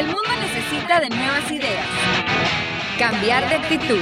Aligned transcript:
El 0.00 0.06
mundo 0.06 0.30
necesita 0.40 0.98
de 0.98 1.10
nuevas 1.10 1.50
ideas, 1.50 1.86
cambiar 2.98 3.46
de 3.50 3.56
actitud 3.56 4.00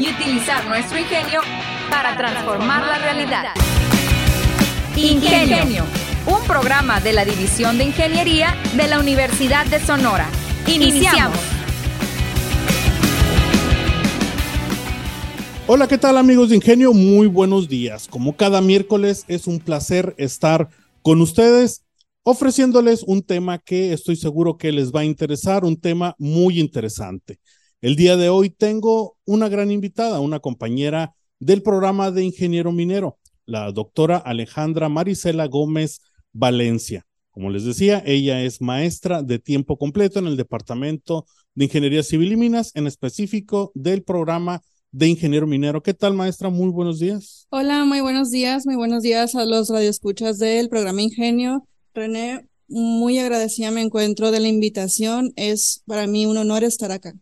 y 0.00 0.10
utilizar 0.10 0.66
nuestro 0.66 0.98
ingenio 0.98 1.42
para 1.88 2.16
transformar 2.16 2.84
la 2.84 2.98
realidad. 2.98 3.44
Ingenio, 4.96 5.84
un 6.26 6.44
programa 6.44 6.98
de 6.98 7.12
la 7.12 7.24
División 7.24 7.78
de 7.78 7.84
Ingeniería 7.84 8.56
de 8.74 8.88
la 8.88 8.98
Universidad 8.98 9.64
de 9.66 9.78
Sonora. 9.78 10.26
Iniciamos. 10.66 11.38
Hola, 15.68 15.86
¿qué 15.86 15.98
tal 15.98 16.18
amigos 16.18 16.48
de 16.48 16.56
Ingenio? 16.56 16.92
Muy 16.92 17.28
buenos 17.28 17.68
días. 17.68 18.08
Como 18.08 18.34
cada 18.34 18.60
miércoles 18.60 19.24
es 19.28 19.46
un 19.46 19.60
placer 19.60 20.16
estar 20.18 20.68
con 21.02 21.20
ustedes 21.20 21.81
ofreciéndoles 22.24 23.02
un 23.02 23.22
tema 23.22 23.58
que 23.58 23.92
estoy 23.92 24.16
seguro 24.16 24.56
que 24.56 24.72
les 24.72 24.92
va 24.92 25.00
a 25.00 25.04
interesar, 25.04 25.64
un 25.64 25.76
tema 25.76 26.14
muy 26.18 26.60
interesante. 26.60 27.38
El 27.80 27.96
día 27.96 28.16
de 28.16 28.28
hoy 28.28 28.50
tengo 28.50 29.16
una 29.24 29.48
gran 29.48 29.70
invitada, 29.70 30.20
una 30.20 30.38
compañera 30.38 31.14
del 31.40 31.62
programa 31.62 32.10
de 32.12 32.24
ingeniero 32.24 32.70
minero, 32.70 33.18
la 33.44 33.72
doctora 33.72 34.18
Alejandra 34.18 34.88
Marisela 34.88 35.46
Gómez 35.46 36.00
Valencia. 36.32 37.04
Como 37.32 37.50
les 37.50 37.64
decía, 37.64 38.02
ella 38.06 38.42
es 38.42 38.60
maestra 38.60 39.22
de 39.22 39.38
tiempo 39.38 39.76
completo 39.76 40.18
en 40.18 40.26
el 40.26 40.36
Departamento 40.36 41.26
de 41.54 41.64
Ingeniería 41.64 42.02
Civil 42.02 42.32
y 42.32 42.36
Minas, 42.36 42.70
en 42.74 42.86
específico 42.86 43.72
del 43.74 44.04
programa 44.04 44.60
de 44.92 45.08
ingeniero 45.08 45.46
minero. 45.46 45.82
¿Qué 45.82 45.94
tal, 45.94 46.14
maestra? 46.14 46.50
Muy 46.50 46.70
buenos 46.70 47.00
días. 47.00 47.46
Hola, 47.50 47.84
muy 47.84 48.00
buenos 48.00 48.30
días, 48.30 48.66
muy 48.66 48.76
buenos 48.76 49.02
días 49.02 49.34
a 49.34 49.44
los 49.46 49.70
radioescuchas 49.70 50.38
del 50.38 50.68
programa 50.68 51.02
Ingenio. 51.02 51.66
René, 51.94 52.46
muy 52.68 53.18
agradecida 53.18 53.70
me 53.70 53.82
encuentro 53.82 54.30
de 54.30 54.40
la 54.40 54.48
invitación. 54.48 55.32
Es 55.36 55.82
para 55.86 56.06
mí 56.06 56.26
un 56.26 56.36
honor 56.36 56.64
estar 56.64 56.90
acá. 56.90 57.14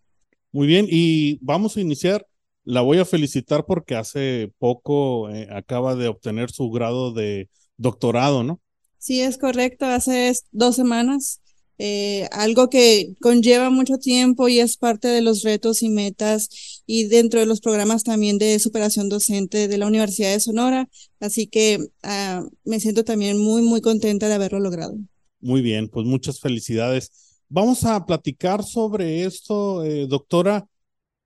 Muy 0.53 0.67
bien, 0.67 0.87
y 0.89 1.39
vamos 1.43 1.77
a 1.77 1.81
iniciar. 1.81 2.27
La 2.65 2.83
voy 2.83 2.99
a 2.99 3.05
felicitar 3.05 3.65
porque 3.67 3.95
hace 3.97 4.53
poco 4.59 5.31
eh, 5.31 5.49
acaba 5.51 5.97
de 5.97 6.09
obtener 6.09 6.51
su 6.51 6.71
grado 6.71 7.13
de 7.13 7.49
doctorado, 7.77 8.45
¿no? 8.45 8.61
Sí, 8.99 9.23
es 9.23 9.39
correcto. 9.39 9.87
Hace 9.87 10.33
dos 10.53 10.77
semanas 10.77 11.41
eh, 11.83 12.29
algo 12.31 12.69
que 12.69 13.15
conlleva 13.23 13.71
mucho 13.71 13.97
tiempo 13.97 14.49
y 14.49 14.61
es 14.61 14.77
parte 14.77 15.09
de 15.09 15.23
los 15.23 15.43
retos 15.43 15.83
y 15.83 15.89
metas 15.89 16.83
y 16.85 17.05
dentro 17.05 17.41
de 17.41 17.47
los 17.47 17.63
programas 17.63 18.05
también 18.05 18.37
de 18.37 18.59
superación 18.59 19.09
docente 19.09 19.67
de 19.67 19.79
la 19.79 19.87
Universidad 19.87 20.31
de 20.31 20.41
Sonora. 20.41 20.91
Así 21.21 21.47
que 21.47 21.79
ah, 22.03 22.45
me 22.65 22.81
siento 22.81 23.03
también 23.03 23.39
muy, 23.39 23.63
muy 23.63 23.81
contenta 23.81 24.29
de 24.29 24.35
haberlo 24.35 24.61
logrado. 24.61 24.95
Muy 25.41 25.63
bien, 25.63 25.89
pues 25.89 26.05
muchas 26.05 26.39
felicidades. 26.39 27.41
Vamos 27.49 27.83
a 27.85 28.05
platicar 28.05 28.63
sobre 28.63 29.25
esto, 29.25 29.83
eh, 29.83 30.07
doctora, 30.07 30.69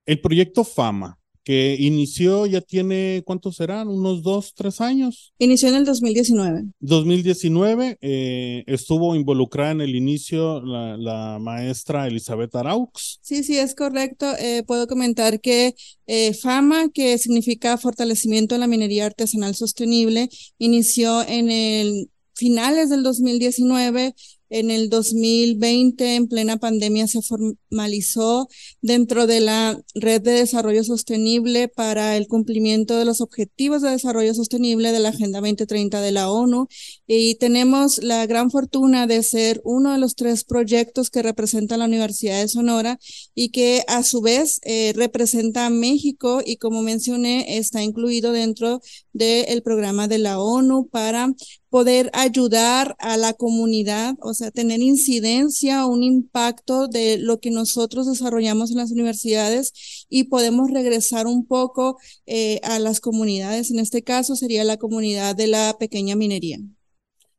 el 0.07 0.21
proyecto 0.21 0.63
FAMA 0.63 1.19
que 1.45 1.77
inició, 1.79 2.47
ya 2.47 2.63
tiene, 2.63 3.23
¿cuántos 3.25 3.57
serán? 3.57 3.89
Unos 3.89 4.23
dos, 4.23 4.55
tres 4.55 4.81
años. 4.81 5.35
Inició 5.39 5.69
en 5.69 5.75
el 5.77 5.85
2019. 5.85 6.65
2019, 6.81 7.99
eh, 8.01 8.65
estuvo 8.67 9.15
involucrada 9.15 9.73
en 9.73 9.83
el 9.83 9.95
inicio 9.95 10.63
la, 10.63 11.39
maestra 11.39 12.07
Elizabeth 12.07 12.55
Araux. 12.57 13.19
Sí, 13.21 13.45
sí, 13.45 13.59
es 13.59 13.75
correcto. 13.75 14.27
Eh, 14.39 14.63
puedo 14.67 14.87
comentar 14.87 15.41
que 15.41 15.75
eh, 16.07 16.33
FAMA, 16.33 16.89
que 16.89 17.19
significa 17.19 17.77
Fortalecimiento 17.77 18.55
de 18.55 18.61
la 18.61 18.67
Minería 18.67 19.07
Artesanal 19.07 19.55
Sostenible, 19.55 20.31
inició 20.59 21.23
en 21.29 21.51
el 21.51 22.11
finales 22.35 22.91
del 22.91 23.03
2019 23.03 24.15
en 24.55 24.71
el 24.71 24.89
2020, 24.89 26.15
en 26.15 26.29
plena 26.29 26.59
pandemia, 26.59 27.09
se 27.09 27.23
formalizó 27.23 28.49
dentro 28.81 29.27
de 29.27 29.41
la 29.41 29.83
Red 29.97 30.23
de 30.23 30.31
Desarrollo 30.31 30.85
Sostenible 30.85 31.67
para 31.67 32.17
el 32.17 32.29
cumplimiento 32.29 32.97
de 32.97 33.05
los 33.05 33.21
Objetivos 33.21 33.83
de 33.83 33.91
Desarrollo 33.91 34.33
Sostenible 34.33 34.93
de 34.93 35.01
la 35.01 35.09
Agenda 35.09 35.41
2030 35.41 36.01
de 36.01 36.13
la 36.13 36.31
ONU. 36.31 36.69
Y 37.09 37.35
tenemos 37.35 38.01
la 38.01 38.27
gran 38.27 38.53
fortuna 38.53 39.09
de 39.09 39.25
ser 39.25 39.61
uno 39.65 39.93
de 39.93 39.99
los 39.99 40.15
tres 40.15 40.45
proyectos 40.45 41.11
que 41.11 41.23
representa 41.23 41.77
la 41.77 41.87
Universidad 41.87 42.41
de 42.41 42.47
Sonora 42.47 43.01
y 43.35 43.49
que 43.49 43.83
a 43.89 44.05
su 44.05 44.21
vez 44.21 44.61
eh, 44.63 44.93
representa 44.95 45.67
a 45.67 45.71
México 45.71 46.43
y 46.47 46.59
como 46.59 46.83
mencioné, 46.83 47.59
está 47.59 47.83
incluido 47.83 48.31
dentro 48.31 48.81
del 49.15 49.63
programa 49.63 50.09
de 50.09 50.19
la 50.19 50.41
ONU 50.41 50.89
para 50.89 51.33
poder 51.71 52.11
ayudar 52.13 52.95
a 52.99 53.17
la 53.17 53.33
comunidad, 53.33 54.17
o 54.21 54.35
sea, 54.35 54.51
tener 54.51 54.81
incidencia, 54.81 55.87
un 55.87 56.03
impacto 56.03 56.89
de 56.89 57.17
lo 57.19 57.41
que 57.41 57.51
nosotros 57.51 58.07
desarrollamos 58.07 58.71
en 58.71 58.77
las 58.77 58.91
universidades 58.91 60.07
y 60.11 60.25
podemos 60.25 60.71
regresar 60.71 61.27
un 61.27 61.47
poco 61.47 61.97
eh, 62.27 62.61
a 62.65 62.79
las 62.79 63.01
comunidades. 63.01 63.71
En 63.71 63.79
este 63.79 64.03
caso 64.03 64.37
sería 64.37 64.65
la 64.65 64.77
comunidad 64.77 65.37
de 65.37 65.47
la 65.47 65.77
pequeña 65.79 66.17
minería. 66.17 66.59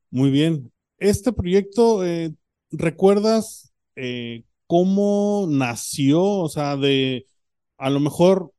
Muy 0.09 0.31
bien. 0.31 0.72
Este 0.97 1.34
proyecto, 1.34 2.06
eh, 2.06 2.34
¿recuerdas 2.72 3.74
eh, 3.97 4.44
cómo 4.66 5.46
nació? 5.50 6.24
O 6.24 6.47
sea, 6.47 6.78
de 6.78 7.25
a 7.78 7.90
lo 7.90 8.00
mejor 8.00 8.53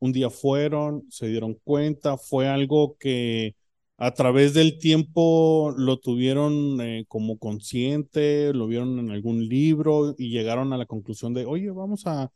un 0.00 0.12
día 0.12 0.30
fueron, 0.30 1.04
se 1.10 1.26
dieron 1.28 1.54
cuenta, 1.64 2.16
fue 2.18 2.48
algo 2.48 2.96
que 2.98 3.54
a 3.96 4.12
través 4.14 4.54
del 4.54 4.78
tiempo 4.78 5.74
lo 5.76 5.98
tuvieron 5.98 6.80
eh, 6.80 7.04
como 7.08 7.38
consciente, 7.38 8.52
lo 8.54 8.66
vieron 8.68 8.98
en 8.98 9.10
algún 9.10 9.48
libro 9.48 10.14
y 10.18 10.30
llegaron 10.30 10.72
a 10.72 10.76
la 10.78 10.86
conclusión 10.86 11.34
de, 11.34 11.46
oye, 11.46 11.70
vamos 11.70 12.06
a, 12.06 12.30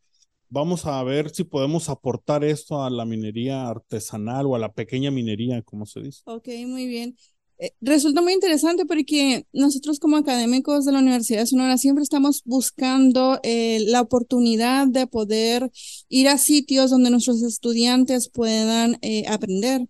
vamos 0.50 0.86
a 0.86 1.02
ver 1.04 1.30
si 1.30 1.44
podemos 1.44 1.88
aportar 1.88 2.44
esto 2.44 2.82
a 2.84 2.90
la 2.90 3.04
minería 3.06 3.68
artesanal 3.68 4.46
o 4.46 4.56
a 4.56 4.58
la 4.60 4.72
pequeña 4.72 5.10
minería, 5.10 5.62
como 5.62 5.86
se 5.86 6.00
dice. 6.02 6.22
Ok, 6.24 6.48
muy 6.66 6.86
bien. 6.86 7.16
Eh, 7.62 7.72
resulta 7.80 8.22
muy 8.22 8.32
interesante 8.32 8.86
porque 8.86 9.46
nosotros 9.52 10.00
como 10.00 10.16
académicos 10.16 10.84
de 10.84 10.90
la 10.90 10.98
Universidad 10.98 11.40
de 11.40 11.46
Sonora 11.46 11.78
siempre 11.78 12.02
estamos 12.02 12.42
buscando 12.44 13.38
eh, 13.44 13.84
la 13.86 14.00
oportunidad 14.00 14.88
de 14.88 15.06
poder 15.06 15.70
ir 16.08 16.28
a 16.28 16.38
sitios 16.38 16.90
donde 16.90 17.10
nuestros 17.10 17.40
estudiantes 17.44 18.28
puedan 18.28 18.98
aprender. 19.28 19.82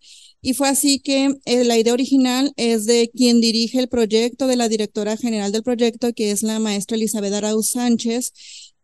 Y 0.43 0.53
fue 0.53 0.69
así 0.69 0.99
que 1.01 1.37
eh, 1.47 1.65
la 1.65 1.79
idea 1.79 1.95
original 1.95 2.53
es 2.57 2.85
de 2.85 3.11
quien 3.15 3.41
dirige 3.41 3.79
el 3.79 3.89
proyecto, 3.89 4.49
de 4.49 4.57
la 4.57 4.69
directora 4.69 5.17
general 5.17 5.53
del 5.53 5.63
proyecto, 5.63 6.13
que 6.13 6.31
es 6.31 6.43
la 6.43 6.59
maestra 6.59 6.97
Elizabeth 6.97 7.33
Arauz 7.33 7.71
Sánchez. 7.71 8.33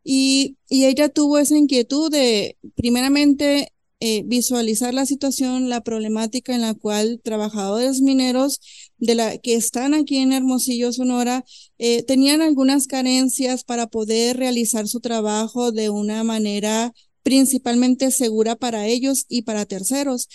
Y, 0.03 0.57
y 0.71 0.87
ella 0.87 1.11
tuvo 1.11 1.37
esa 1.37 1.59
inquietud 1.59 2.11
de, 2.11 2.57
primeramente, 2.77 3.73
eh, 4.01 4.23
visualizar 4.27 4.95
la 4.95 5.07
situación, 5.07 5.69
la 5.69 5.81
problemática 5.81 6.55
en 6.55 6.61
la 6.61 6.75
cual 6.75 7.21
trabajadores 7.25 8.01
mineros 8.01 8.61
de 8.99 9.17
la 9.17 9.39
que 9.39 9.55
están 9.55 9.93
aquí 9.93 10.19
en 10.19 10.33
Hermosillo, 10.33 10.93
Sonora, 10.93 11.45
eh, 11.79 12.05
tenían 12.05 12.41
algunas 12.41 12.87
carencias 12.87 13.65
para 13.65 13.89
poder 13.89 14.37
realizar 14.37 14.87
su 14.87 15.01
trabajo 15.01 15.73
de 15.73 15.91
una 15.91 16.23
manera 16.23 16.93
principalmente 17.25 18.13
segura 18.13 18.55
para 18.55 18.87
ellos 18.87 19.27
y 19.29 19.43
para 19.43 19.67
terceros. 19.67 20.29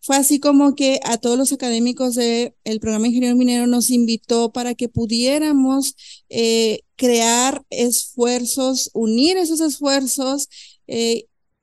Fue 0.00 0.16
así 0.16 0.38
como 0.38 0.74
que 0.74 1.00
a 1.02 1.16
todos 1.16 1.38
los 1.38 1.52
académicos 1.52 2.14
del 2.14 2.52
programa 2.80 3.08
Ingeniero 3.08 3.34
Minero 3.34 3.66
nos 3.66 3.90
invitó 3.90 4.52
para 4.52 4.74
que 4.74 4.88
pudiéramos 4.88 5.96
eh, 6.28 6.80
crear 6.96 7.64
esfuerzos, 7.70 8.90
unir 8.92 9.38
esos 9.38 9.60
esfuerzos 9.60 10.48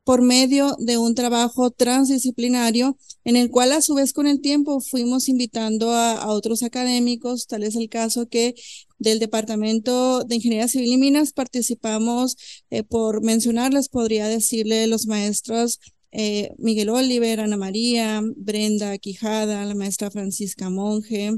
por 0.04 0.22
medio 0.22 0.76
de 0.80 0.98
un 0.98 1.16
trabajo 1.16 1.72
transdisciplinario 1.72 2.98
en 3.24 3.38
el 3.38 3.50
cual 3.50 3.72
a 3.72 3.82
su 3.82 3.96
vez 3.96 4.14
con 4.14 4.28
el 4.28 4.42
tiempo 4.42 4.82
fuimos 4.82 5.30
invitando 5.30 5.92
a, 5.92 6.28
otros 6.28 6.64
académicos, 6.64 7.48
tal 7.48 7.64
es 7.64 7.76
el 7.76 7.90
caso 7.90 8.28
que 8.28 8.56
del 9.00 9.20
Departamento 9.20 10.24
de 10.24 10.36
Ingeniería 10.36 10.68
Civil 10.68 10.94
y 10.94 10.98
Minas 10.98 11.34
participamos, 11.34 12.38
eh, 12.70 12.84
por 12.84 13.22
mencionarles, 13.22 13.90
podría 13.90 14.28
decirle 14.28 14.88
los 14.88 15.08
maestros 15.08 15.80
eh, 16.16 16.54
Miguel 16.60 16.90
Oliver, 16.90 17.40
Ana 17.40 17.58
María, 17.58 18.22
Brenda 18.36 18.96
Quijada, 19.00 19.66
la 19.66 19.74
maestra 19.74 20.12
Francisca 20.12 20.70
Monge, 20.70 21.32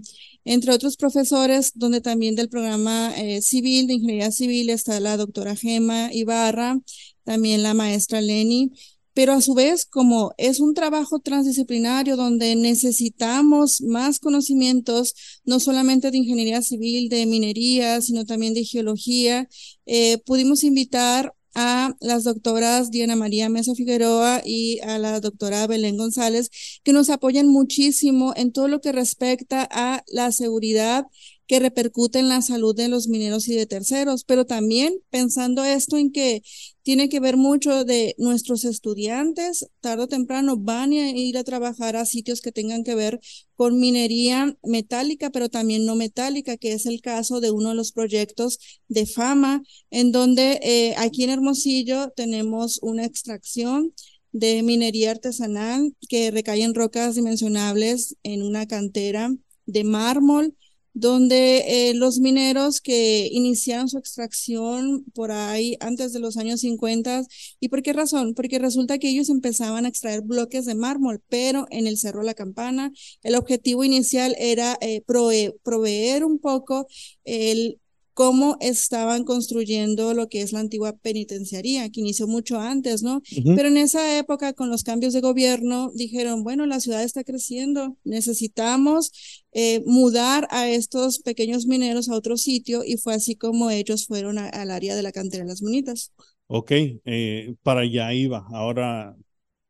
entre 0.43 0.73
otros 0.73 0.97
profesores, 0.97 1.71
donde 1.75 2.01
también 2.01 2.35
del 2.35 2.49
programa 2.49 3.13
eh, 3.17 3.41
civil, 3.41 3.87
de 3.87 3.93
ingeniería 3.93 4.31
civil, 4.31 4.69
está 4.69 4.99
la 4.99 5.15
doctora 5.15 5.55
Gema 5.55 6.13
Ibarra, 6.13 6.77
también 7.25 7.63
la 7.63 7.73
maestra 7.73 8.21
Leni. 8.21 8.71
Pero 9.13 9.31
a 9.31 9.41
su 9.41 9.53
vez, 9.53 9.85
como 9.85 10.33
es 10.37 10.59
un 10.59 10.73
trabajo 10.73 11.19
transdisciplinario 11.19 12.17
donde 12.17 12.55
necesitamos 12.55 13.81
más 13.81 14.19
conocimientos, 14.19 15.13
no 15.45 15.61
solamente 15.61 16.11
de 16.11 16.17
ingeniería 16.17 16.61
civil, 16.61 17.07
de 17.07 17.25
minería, 17.25 18.01
sino 18.01 18.25
también 18.25 18.53
de 18.53 18.65
geología, 18.65 19.47
eh, 19.85 20.17
pudimos 20.25 20.65
invitar 20.65 21.33
a 21.55 21.95
las 22.01 22.25
doctoras 22.25 22.91
Diana 22.91 23.15
María 23.15 23.47
Mesa 23.47 23.73
Figueroa 23.73 24.41
y 24.43 24.79
a 24.81 24.99
la 24.99 25.21
doctora 25.21 25.65
Belén 25.67 25.95
González, 25.95 26.49
que 26.83 26.91
nos 26.91 27.09
apoyan 27.09 27.47
muchísimo 27.47 28.33
en 28.35 28.51
todo 28.51 28.67
lo 28.67 28.81
que 28.81 28.91
respecta 28.91 29.67
a 29.71 30.03
la 30.07 30.33
seguridad 30.33 31.05
que 31.47 31.59
repercute 31.59 32.19
en 32.19 32.27
la 32.27 32.41
salud 32.41 32.75
de 32.75 32.89
los 32.89 33.07
mineros 33.07 33.47
y 33.47 33.55
de 33.55 33.65
terceros, 33.65 34.23
pero 34.25 34.45
también 34.45 34.95
pensando 35.09 35.63
esto 35.63 35.95
en 35.97 36.11
que 36.11 36.41
tiene 36.85 37.09
que 37.09 37.19
ver 37.19 37.35
mucho 37.35 37.83
de 37.83 38.13
nuestros 38.19 38.63
estudiantes, 38.63 39.67
tarde 39.81 40.03
o 40.03 40.07
temprano 40.07 40.55
van 40.55 40.91
a 40.91 41.09
ir 41.09 41.35
a 41.35 41.43
trabajar 41.43 41.95
a 41.95 42.05
sitios 42.05 42.41
que 42.41 42.51
tengan 42.51 42.83
que 42.83 42.93
ver 42.93 43.19
con 43.55 43.79
minería 43.79 44.55
metálica, 44.63 45.31
pero 45.31 45.49
también 45.49 45.83
no 45.87 45.95
metálica, 45.95 46.57
que 46.57 46.73
es 46.73 46.85
el 46.85 47.01
caso 47.01 47.41
de 47.41 47.49
uno 47.49 47.69
de 47.69 47.75
los 47.75 47.91
proyectos 47.91 48.59
de 48.87 49.07
fama, 49.07 49.63
en 49.89 50.11
donde 50.11 50.59
eh, 50.61 50.93
aquí 50.97 51.23
en 51.23 51.31
Hermosillo 51.31 52.11
tenemos 52.15 52.77
una 52.83 53.03
extracción 53.03 53.91
de 54.31 54.61
minería 54.61 55.09
artesanal 55.09 55.95
que 56.07 56.29
recae 56.29 56.61
en 56.61 56.75
rocas 56.75 57.15
dimensionables 57.15 58.15
en 58.21 58.43
una 58.43 58.67
cantera 58.67 59.33
de 59.65 59.83
mármol 59.83 60.55
donde 60.95 61.89
eh, 61.89 61.93
los 61.93 62.19
mineros 62.19 62.79
que 62.79 63.27
iniciaron 63.29 63.89
su 63.89 63.97
extracción 63.97 65.03
por 65.13 65.31
ahí 65.31 65.75
antes 65.81 66.13
de 66.13 66.19
los 66.19 66.37
años 66.37 66.61
50, 66.61 67.23
¿y 67.59 67.67
por 67.67 67.83
qué 67.83 67.91
razón? 67.91 68.33
Porque 68.33 68.59
resulta 68.59 68.97
que 68.97 69.09
ellos 69.09 69.29
empezaban 69.29 69.85
a 69.85 69.89
extraer 69.89 70.21
bloques 70.21 70.65
de 70.65 70.73
mármol, 70.73 71.21
pero 71.27 71.67
en 71.69 71.85
el 71.85 71.97
Cerro 71.97 72.23
La 72.23 72.33
Campana 72.33 72.93
el 73.23 73.35
objetivo 73.35 73.83
inicial 73.83 74.35
era 74.39 74.77
eh, 74.79 75.01
proveer 75.05 76.23
un 76.23 76.39
poco 76.39 76.87
el 77.25 77.79
cómo 78.15 78.55
estaban 78.61 79.25
construyendo 79.25 80.13
lo 80.13 80.29
que 80.29 80.41
es 80.41 80.53
la 80.53 80.61
antigua 80.61 80.95
penitenciaría, 80.95 81.89
que 81.89 81.99
inició 81.99 82.27
mucho 82.27 82.57
antes, 82.61 83.03
¿no? 83.03 83.21
Pero 83.43 83.67
en 83.67 83.75
esa 83.75 84.17
época, 84.17 84.53
con 84.53 84.69
los 84.69 84.83
cambios 84.83 85.11
de 85.11 85.19
gobierno, 85.19 85.91
dijeron, 85.93 86.41
bueno, 86.41 86.65
la 86.65 86.79
ciudad 86.79 87.03
está 87.03 87.25
creciendo, 87.25 87.97
necesitamos 88.05 89.11
eh, 89.51 89.83
mudar 89.85 90.47
a 90.49 90.69
estos 90.69 91.19
pequeños 91.19 91.67
mineros 91.67 92.07
a 92.07 92.15
otro 92.15 92.37
sitio 92.37 92.83
y 92.85 92.95
fue 92.95 93.13
así 93.13 93.35
como 93.35 93.69
ellos 93.69 94.07
fueron 94.07 94.37
al 94.37 94.71
área 94.71 94.95
de 94.95 95.03
la 95.03 95.11
cantera 95.11 95.43
de 95.43 95.49
las 95.49 95.61
minitas. 95.61 96.13
Ok, 96.47 96.71
eh, 96.71 97.53
para 97.63 97.81
allá 97.81 98.13
iba. 98.13 98.47
Ahora 98.53 99.13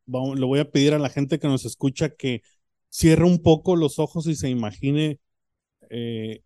vamos, 0.05 0.39
le 0.39 0.45
voy 0.45 0.59
a 0.59 0.69
pedir 0.69 0.93
a 0.93 0.99
la 0.99 1.09
gente 1.09 1.39
que 1.39 1.47
nos 1.47 1.65
escucha 1.65 2.11
que 2.11 2.43
cierre 2.89 3.25
un 3.25 3.41
poco 3.41 3.75
los 3.75 3.97
ojos 3.97 4.27
y 4.27 4.35
se 4.35 4.49
imagine 4.49 5.19
eh, 5.89 6.43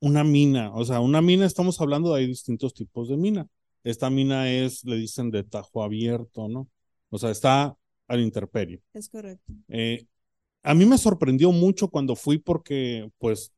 una 0.00 0.24
mina, 0.24 0.72
o 0.74 0.84
sea, 0.84 1.00
una 1.00 1.22
mina, 1.22 1.46
estamos 1.46 1.80
hablando 1.80 2.12
de 2.12 2.20
hay 2.20 2.26
distintos 2.26 2.74
tipos 2.74 3.08
de 3.08 3.16
mina. 3.16 3.46
Esta 3.84 4.10
mina 4.10 4.50
es, 4.50 4.84
le 4.84 4.96
dicen, 4.96 5.30
de 5.30 5.44
tajo 5.44 5.82
abierto, 5.82 6.48
¿no? 6.48 6.68
O 7.10 7.18
sea, 7.18 7.30
está 7.30 7.76
al 8.06 8.20
interperio. 8.20 8.80
Es 8.92 9.08
correcto. 9.08 9.52
Eh, 9.68 10.06
a 10.62 10.74
mí 10.74 10.84
me 10.84 10.98
sorprendió 10.98 11.52
mucho 11.52 11.88
cuando 11.88 12.16
fui 12.16 12.38
porque, 12.38 13.10
pues, 13.18 13.52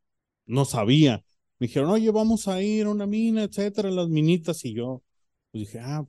no 0.46 0.64
sabía. 0.64 1.24
Me 1.58 1.66
dijeron, 1.66 1.90
oye, 1.90 2.10
vamos 2.10 2.48
a 2.48 2.62
ir 2.62 2.86
a 2.86 2.90
una 2.90 3.06
mina, 3.06 3.42
etcétera, 3.44 3.90
las 3.90 4.08
minitas. 4.08 4.64
Y 4.64 4.74
yo, 4.74 5.02
pues 5.50 5.66
dije, 5.66 5.80
ah, 5.80 6.06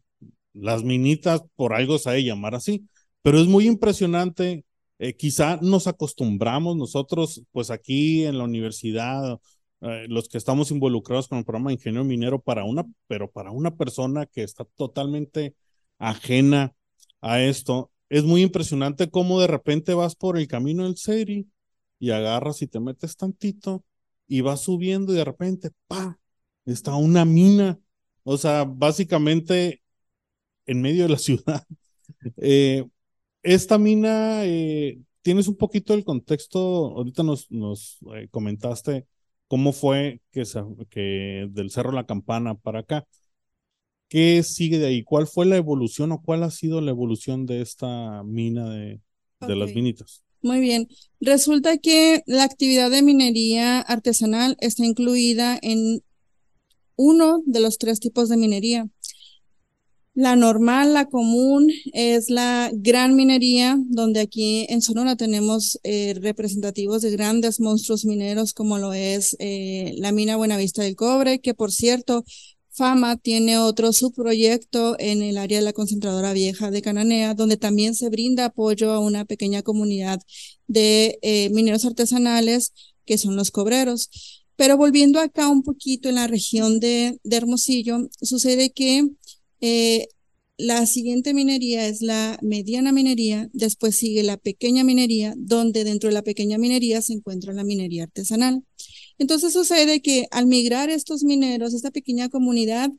las 0.53 0.83
minitas 0.83 1.43
por 1.55 1.73
algo 1.73 1.97
se 1.97 2.09
ha 2.09 2.13
de 2.13 2.23
llamar 2.23 2.55
así. 2.55 2.87
Pero 3.21 3.39
es 3.39 3.47
muy 3.47 3.67
impresionante. 3.67 4.65
Eh, 4.99 5.15
quizá 5.15 5.57
nos 5.61 5.87
acostumbramos 5.87 6.77
nosotros, 6.77 7.43
pues 7.51 7.71
aquí 7.71 8.23
en 8.25 8.37
la 8.37 8.43
universidad 8.43 9.39
eh, 9.81 10.05
los 10.09 10.29
que 10.29 10.37
estamos 10.37 10.71
involucrados 10.71 11.27
con 11.27 11.39
el 11.39 11.45
programa 11.45 11.69
de 11.69 11.75
ingeniero 11.75 12.05
minero 12.05 12.39
para 12.39 12.63
una, 12.65 12.85
pero 13.07 13.31
para 13.31 13.51
una 13.51 13.75
persona 13.75 14.27
que 14.27 14.43
está 14.43 14.63
totalmente 14.75 15.55
ajena 15.97 16.75
a 17.21 17.41
esto, 17.41 17.91
es 18.09 18.23
muy 18.23 18.43
impresionante 18.43 19.09
cómo 19.09 19.39
de 19.39 19.47
repente 19.47 19.93
vas 19.93 20.15
por 20.15 20.37
el 20.37 20.47
camino 20.47 20.83
del 20.83 20.97
Seri 20.97 21.47
y 21.99 22.11
agarras 22.11 22.61
y 22.61 22.67
te 22.67 22.79
metes 22.79 23.15
tantito 23.17 23.83
y 24.27 24.41
vas 24.41 24.61
subiendo 24.61 25.13
y 25.13 25.17
de 25.17 25.25
repente, 25.25 25.71
pa, 25.87 26.19
está 26.65 26.95
una 26.95 27.25
mina. 27.25 27.79
O 28.23 28.37
sea, 28.37 28.65
básicamente 28.65 29.81
en 30.65 30.81
medio 30.81 31.03
de 31.03 31.09
la 31.09 31.17
ciudad. 31.19 31.65
Eh, 32.37 32.85
esta 33.43 33.77
mina, 33.77 34.45
eh, 34.45 35.01
tienes 35.21 35.47
un 35.47 35.57
poquito 35.57 35.93
el 35.93 36.03
contexto, 36.03 36.59
ahorita 36.59 37.23
nos, 37.23 37.49
nos 37.51 37.99
comentaste 38.31 39.07
cómo 39.51 39.73
fue 39.73 40.21
que, 40.31 40.43
que 40.89 41.49
del 41.51 41.71
Cerro 41.71 41.91
La 41.91 42.05
Campana 42.05 42.55
para 42.55 42.79
acá. 42.79 43.05
¿Qué 44.07 44.43
sigue 44.43 44.79
de 44.79 44.87
ahí? 44.87 45.03
¿Cuál 45.03 45.27
fue 45.27 45.45
la 45.45 45.57
evolución 45.57 46.13
o 46.13 46.21
cuál 46.21 46.43
ha 46.43 46.51
sido 46.51 46.79
la 46.79 46.91
evolución 46.91 47.45
de 47.45 47.59
esta 47.59 48.23
mina 48.23 48.69
de, 48.69 49.01
de 49.41 49.55
las 49.57 49.75
minitas? 49.75 50.23
Muy 50.41 50.61
bien. 50.61 50.87
Resulta 51.19 51.77
que 51.79 52.23
la 52.27 52.45
actividad 52.45 52.89
de 52.91 53.01
minería 53.01 53.81
artesanal 53.81 54.55
está 54.61 54.85
incluida 54.85 55.59
en 55.61 56.01
uno 56.95 57.43
de 57.45 57.59
los 57.59 57.77
tres 57.77 57.99
tipos 57.99 58.29
de 58.29 58.37
minería. 58.37 58.87
La 60.13 60.35
normal, 60.35 60.93
la 60.93 61.05
común, 61.05 61.71
es 61.93 62.29
la 62.29 62.69
gran 62.73 63.15
minería, 63.15 63.77
donde 63.87 64.19
aquí 64.19 64.65
en 64.67 64.81
Sonora 64.81 65.15
tenemos 65.15 65.79
eh, 65.83 66.15
representativos 66.19 67.01
de 67.01 67.11
grandes 67.11 67.61
monstruos 67.61 68.03
mineros 68.03 68.53
como 68.53 68.77
lo 68.77 68.91
es 68.91 69.37
eh, 69.39 69.93
la 69.99 70.11
mina 70.11 70.35
Buenavista 70.35 70.83
del 70.83 70.97
Cobre, 70.97 71.39
que 71.39 71.53
por 71.53 71.71
cierto, 71.71 72.25
Fama 72.71 73.15
tiene 73.15 73.57
otro 73.57 73.93
subproyecto 73.93 74.97
en 74.99 75.21
el 75.21 75.37
área 75.37 75.59
de 75.59 75.65
la 75.65 75.73
concentradora 75.73 76.33
vieja 76.33 76.71
de 76.71 76.81
Cananea, 76.81 77.33
donde 77.33 77.55
también 77.55 77.95
se 77.95 78.09
brinda 78.09 78.45
apoyo 78.45 78.91
a 78.91 78.99
una 78.99 79.23
pequeña 79.23 79.61
comunidad 79.61 80.19
de 80.67 81.19
eh, 81.21 81.49
mineros 81.51 81.85
artesanales, 81.85 82.73
que 83.05 83.17
son 83.17 83.37
los 83.37 83.51
cobreros. 83.51 84.09
Pero 84.57 84.77
volviendo 84.77 85.19
acá 85.19 85.47
un 85.47 85.63
poquito 85.63 86.09
en 86.09 86.15
la 86.15 86.27
región 86.27 86.79
de, 86.81 87.17
de 87.23 87.35
Hermosillo, 87.37 88.09
sucede 88.21 88.71
que 88.71 89.09
eh, 89.61 90.07
la 90.57 90.85
siguiente 90.85 91.33
minería 91.33 91.87
es 91.87 92.01
la 92.01 92.37
mediana 92.41 92.91
minería, 92.91 93.49
después 93.53 93.95
sigue 93.97 94.21
la 94.21 94.37
pequeña 94.37 94.83
minería, 94.83 95.33
donde 95.37 95.83
dentro 95.83 96.09
de 96.09 96.13
la 96.13 96.21
pequeña 96.21 96.57
minería 96.57 97.01
se 97.01 97.13
encuentra 97.13 97.53
la 97.53 97.63
minería 97.63 98.03
artesanal. 98.03 98.63
Entonces 99.17 99.53
sucede 99.53 100.01
que 100.01 100.27
al 100.31 100.45
migrar 100.45 100.89
estos 100.89 101.23
mineros, 101.23 101.73
esta 101.73 101.91
pequeña 101.91 102.29
comunidad, 102.29 102.91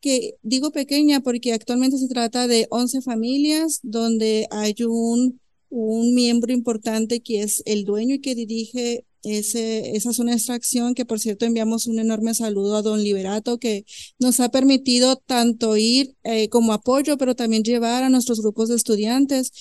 que 0.00 0.36
digo 0.42 0.72
pequeña 0.72 1.20
porque 1.20 1.52
actualmente 1.52 1.98
se 1.98 2.08
trata 2.08 2.46
de 2.46 2.66
11 2.70 3.02
familias 3.02 3.80
donde 3.82 4.46
hay 4.50 4.74
un, 4.86 5.40
un 5.68 6.14
miembro 6.14 6.52
importante 6.52 7.20
que 7.20 7.42
es 7.42 7.62
el 7.66 7.84
dueño 7.84 8.16
y 8.16 8.20
que 8.20 8.34
dirige 8.34 9.04
ese, 9.22 9.96
esa 9.96 10.12
zona 10.12 10.32
de 10.32 10.38
extracción, 10.38 10.94
que 10.94 11.04
por 11.04 11.20
cierto 11.20 11.44
enviamos 11.44 11.86
un 11.86 11.98
enorme 11.98 12.34
saludo 12.34 12.76
a 12.76 12.82
don 12.82 13.02
Liberato, 13.02 13.58
que 13.58 13.84
nos 14.18 14.40
ha 14.40 14.50
permitido 14.50 15.16
tanto 15.16 15.76
ir 15.76 16.14
eh, 16.24 16.48
como 16.48 16.72
apoyo, 16.72 17.18
pero 17.18 17.34
también 17.34 17.62
llevar 17.62 18.02
a 18.02 18.08
nuestros 18.08 18.40
grupos 18.40 18.68
de 18.68 18.76
estudiantes. 18.76 19.52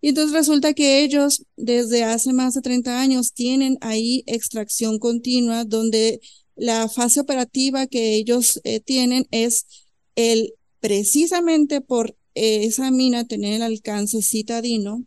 Y 0.00 0.08
entonces 0.08 0.32
resulta 0.34 0.74
que 0.74 1.02
ellos 1.02 1.44
desde 1.56 2.04
hace 2.04 2.32
más 2.32 2.54
de 2.54 2.60
30 2.60 3.00
años 3.00 3.32
tienen 3.32 3.78
ahí 3.80 4.22
extracción 4.26 4.98
continua, 4.98 5.64
donde 5.64 6.20
la 6.56 6.88
fase 6.88 7.20
operativa 7.20 7.86
que 7.86 8.14
ellos 8.16 8.60
eh, 8.64 8.80
tienen 8.80 9.26
es 9.30 9.66
el 10.16 10.54
precisamente 10.80 11.80
por 11.80 12.16
eh, 12.34 12.64
esa 12.64 12.90
mina 12.90 13.26
tener 13.26 13.54
el 13.54 13.62
alcance 13.62 14.22
citadino, 14.22 15.06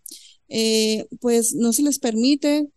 pues 1.20 1.54
no 1.54 1.74
se 1.74 1.84
les 1.84 2.00
permite 2.00 2.70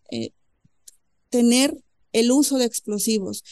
tener 1.31 1.75
el 2.13 2.31
uso 2.31 2.59
de 2.59 2.65
explosivos. 2.65 3.43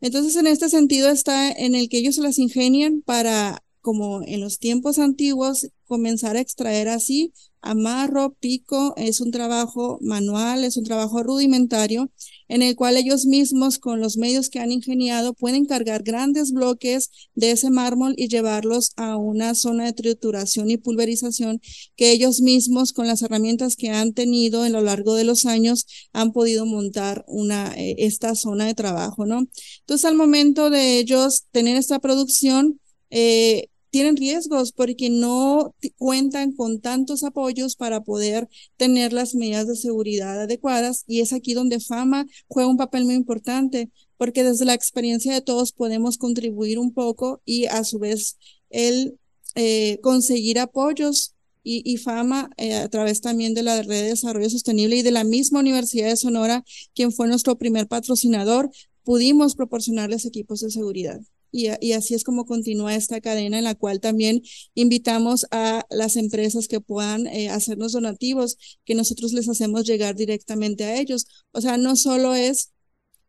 Entonces, 0.00 0.36
en 0.36 0.46
este 0.46 0.68
sentido 0.68 1.08
está 1.08 1.50
en 1.50 1.74
el 1.74 1.88
que 1.88 1.98
ellos 1.98 2.14
se 2.14 2.22
las 2.22 2.38
ingenian 2.38 3.02
para, 3.02 3.64
como 3.80 4.22
en 4.22 4.40
los 4.40 4.60
tiempos 4.60 5.00
antiguos, 5.00 5.68
comenzar 5.92 6.36
a 6.36 6.40
extraer 6.40 6.88
así 6.88 7.34
amarro, 7.60 8.34
pico, 8.40 8.94
es 8.96 9.20
un 9.20 9.30
trabajo 9.30 9.98
manual, 10.00 10.64
es 10.64 10.78
un 10.78 10.84
trabajo 10.84 11.22
rudimentario 11.22 12.10
en 12.48 12.62
el 12.62 12.74
cual 12.76 12.96
ellos 12.96 13.26
mismos 13.26 13.78
con 13.78 14.00
los 14.00 14.16
medios 14.16 14.48
que 14.48 14.58
han 14.58 14.72
ingeniado 14.72 15.34
pueden 15.34 15.66
cargar 15.66 16.02
grandes 16.02 16.52
bloques 16.52 17.10
de 17.34 17.52
ese 17.52 17.70
mármol 17.70 18.14
y 18.16 18.28
llevarlos 18.28 18.92
a 18.96 19.16
una 19.16 19.54
zona 19.54 19.84
de 19.84 19.92
trituración 19.92 20.70
y 20.70 20.78
pulverización 20.78 21.60
que 21.94 22.10
ellos 22.10 22.40
mismos 22.40 22.92
con 22.94 23.06
las 23.06 23.20
herramientas 23.22 23.76
que 23.76 23.90
han 23.90 24.14
tenido 24.14 24.64
en 24.64 24.72
lo 24.72 24.80
largo 24.80 25.14
de 25.14 25.24
los 25.24 25.44
años 25.44 25.86
han 26.14 26.32
podido 26.32 26.64
montar 26.64 27.22
una, 27.28 27.74
eh, 27.76 27.96
esta 27.98 28.34
zona 28.34 28.64
de 28.66 28.74
trabajo, 28.74 29.26
¿no? 29.26 29.46
Entonces 29.80 30.04
al 30.06 30.16
momento 30.16 30.70
de 30.70 30.98
ellos 30.98 31.44
tener 31.52 31.76
esta 31.76 31.98
producción, 32.00 32.80
eh, 33.10 33.68
tienen 33.92 34.16
riesgos 34.16 34.72
porque 34.72 35.10
no 35.10 35.74
cuentan 35.98 36.52
con 36.52 36.80
tantos 36.80 37.22
apoyos 37.24 37.76
para 37.76 38.00
poder 38.00 38.48
tener 38.78 39.12
las 39.12 39.34
medidas 39.34 39.68
de 39.68 39.76
seguridad 39.76 40.40
adecuadas 40.40 41.04
y 41.06 41.20
es 41.20 41.34
aquí 41.34 41.52
donde 41.52 41.78
Fama 41.78 42.26
juega 42.48 42.70
un 42.70 42.78
papel 42.78 43.04
muy 43.04 43.14
importante 43.14 43.90
porque 44.16 44.44
desde 44.44 44.64
la 44.64 44.72
experiencia 44.72 45.34
de 45.34 45.42
todos 45.42 45.72
podemos 45.72 46.16
contribuir 46.16 46.78
un 46.78 46.94
poco 46.94 47.42
y 47.44 47.66
a 47.66 47.84
su 47.84 47.98
vez 47.98 48.38
el 48.70 49.18
eh, 49.56 49.98
conseguir 50.00 50.58
apoyos 50.58 51.34
y, 51.62 51.96
Fama 51.98 52.50
eh, 52.56 52.74
a 52.74 52.88
través 52.88 53.20
también 53.20 53.52
de 53.52 53.62
la 53.62 53.82
Red 53.82 53.88
de 53.88 54.08
Desarrollo 54.08 54.48
Sostenible 54.48 54.96
y 54.96 55.02
de 55.02 55.12
la 55.12 55.22
misma 55.22 55.60
Universidad 55.60 56.08
de 56.08 56.16
Sonora, 56.16 56.64
quien 56.94 57.12
fue 57.12 57.28
nuestro 57.28 57.56
primer 57.56 57.86
patrocinador, 57.86 58.70
pudimos 59.04 59.54
proporcionarles 59.54 60.24
equipos 60.24 60.60
de 60.60 60.70
seguridad. 60.70 61.20
Y, 61.52 61.92
así 61.92 62.14
es 62.14 62.24
como 62.24 62.46
continúa 62.46 62.94
esta 62.94 63.20
cadena 63.20 63.58
en 63.58 63.64
la 63.64 63.74
cual 63.74 64.00
también 64.00 64.42
invitamos 64.74 65.46
a 65.50 65.84
las 65.90 66.16
empresas 66.16 66.66
que 66.66 66.80
puedan 66.80 67.26
eh, 67.26 67.50
hacernos 67.50 67.92
donativos, 67.92 68.56
que 68.84 68.94
nosotros 68.94 69.34
les 69.34 69.48
hacemos 69.50 69.84
llegar 69.84 70.16
directamente 70.16 70.84
a 70.84 70.98
ellos. 70.98 71.26
O 71.52 71.60
sea, 71.60 71.76
no 71.76 71.94
solo 71.96 72.34
es 72.34 72.72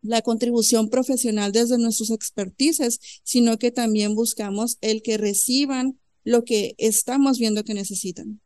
la 0.01 0.21
contribución 0.21 0.89
profesional 0.89 1.51
desde 1.51 1.77
nuestros 1.77 2.11
expertices, 2.11 2.99
sino 3.23 3.57
que 3.57 3.71
también 3.71 4.15
buscamos 4.15 4.77
el 4.81 5.01
que 5.01 5.17
reciban 5.17 5.99
lo 6.23 6.45
que 6.45 6.75
estamos 6.77 7.39
viendo 7.39 7.63
que 7.63 7.73
necesitan. 7.73 8.39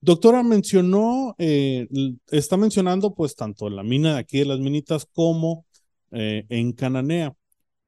Doctora, 0.00 0.42
mencionó, 0.42 1.34
eh, 1.38 1.88
está 2.30 2.56
mencionando 2.56 3.14
pues 3.14 3.34
tanto 3.34 3.68
la 3.68 3.82
mina 3.82 4.18
aquí 4.18 4.38
de 4.38 4.44
las 4.44 4.60
minitas 4.60 5.06
como 5.12 5.64
eh, 6.12 6.44
en 6.48 6.72
Cananea. 6.72 7.34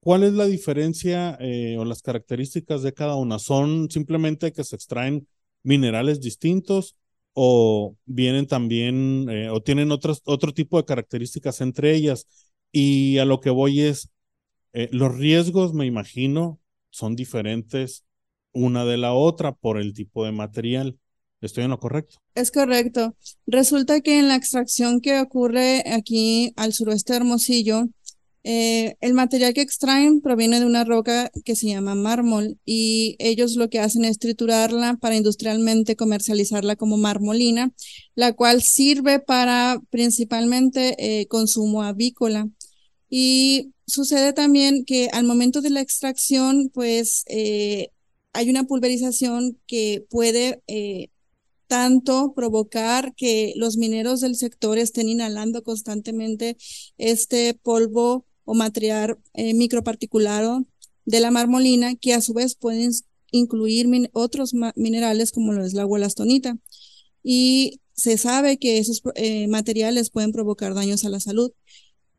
¿Cuál 0.08 0.24
es 0.24 0.32
la 0.32 0.46
diferencia 0.46 1.36
eh, 1.38 1.76
o 1.76 1.84
las 1.84 2.00
características 2.00 2.82
de 2.82 2.94
cada 2.94 3.16
una? 3.16 3.38
¿Son 3.38 3.90
simplemente 3.90 4.54
que 4.54 4.64
se 4.64 4.74
extraen 4.74 5.28
minerales 5.62 6.18
distintos 6.22 6.96
o 7.34 7.94
vienen 8.06 8.46
también 8.46 9.28
eh, 9.28 9.50
o 9.50 9.60
tienen 9.60 9.92
otros, 9.92 10.22
otro 10.24 10.54
tipo 10.54 10.78
de 10.78 10.86
características 10.86 11.60
entre 11.60 11.94
ellas? 11.94 12.26
Y 12.72 13.18
a 13.18 13.26
lo 13.26 13.40
que 13.42 13.50
voy 13.50 13.82
es, 13.82 14.08
eh, 14.72 14.88
los 14.92 15.14
riesgos, 15.14 15.74
me 15.74 15.84
imagino, 15.84 16.58
son 16.88 17.14
diferentes 17.14 18.06
una 18.52 18.86
de 18.86 18.96
la 18.96 19.12
otra 19.12 19.52
por 19.52 19.76
el 19.76 19.92
tipo 19.92 20.24
de 20.24 20.32
material. 20.32 20.98
¿Estoy 21.42 21.64
en 21.64 21.70
lo 21.70 21.80
correcto? 21.80 22.16
Es 22.34 22.50
correcto. 22.50 23.14
Resulta 23.46 24.00
que 24.00 24.18
en 24.18 24.28
la 24.28 24.36
extracción 24.36 25.02
que 25.02 25.20
ocurre 25.20 25.84
aquí 25.86 26.54
al 26.56 26.72
suroeste 26.72 27.12
de 27.12 27.18
Hermosillo, 27.18 27.84
eh, 28.44 28.96
el 29.00 29.14
material 29.14 29.52
que 29.52 29.60
extraen 29.60 30.20
proviene 30.20 30.60
de 30.60 30.66
una 30.66 30.84
roca 30.84 31.30
que 31.44 31.56
se 31.56 31.66
llama 31.66 31.94
mármol 31.94 32.58
y 32.64 33.16
ellos 33.18 33.56
lo 33.56 33.68
que 33.68 33.80
hacen 33.80 34.04
es 34.04 34.18
triturarla 34.18 34.96
para 35.00 35.16
industrialmente 35.16 35.96
comercializarla 35.96 36.76
como 36.76 36.96
marmolina, 36.96 37.72
la 38.14 38.32
cual 38.32 38.62
sirve 38.62 39.18
para 39.20 39.80
principalmente 39.90 40.96
eh, 40.98 41.26
consumo 41.26 41.82
avícola. 41.82 42.48
Y 43.10 43.72
sucede 43.86 44.32
también 44.32 44.84
que 44.84 45.08
al 45.12 45.24
momento 45.24 45.60
de 45.60 45.70
la 45.70 45.80
extracción, 45.80 46.70
pues 46.72 47.24
eh, 47.26 47.90
hay 48.32 48.50
una 48.50 48.64
pulverización 48.64 49.58
que 49.66 50.04
puede 50.10 50.62
tanto 51.68 52.32
provocar 52.34 53.14
que 53.14 53.52
los 53.56 53.76
mineros 53.76 54.20
del 54.20 54.36
sector 54.36 54.78
estén 54.78 55.08
inhalando 55.08 55.62
constantemente 55.62 56.56
este 56.96 57.54
polvo 57.54 58.24
o 58.48 58.54
material 58.54 59.18
eh, 59.34 59.52
microparticulado 59.52 60.64
de 61.04 61.20
la 61.20 61.30
marmolina, 61.30 61.96
que 61.96 62.14
a 62.14 62.22
su 62.22 62.32
vez 62.32 62.54
pueden 62.54 62.92
incluir 63.30 63.86
otros 64.14 64.54
minerales 64.74 65.32
como 65.32 65.52
lo 65.52 65.66
es 65.66 65.74
la 65.74 65.84
gualastonita. 65.84 66.56
Y 67.22 67.80
se 67.92 68.16
sabe 68.16 68.56
que 68.56 68.78
esos 68.78 69.02
eh, 69.16 69.48
materiales 69.48 70.08
pueden 70.08 70.32
provocar 70.32 70.72
daños 70.72 71.04
a 71.04 71.10
la 71.10 71.20
salud. 71.20 71.52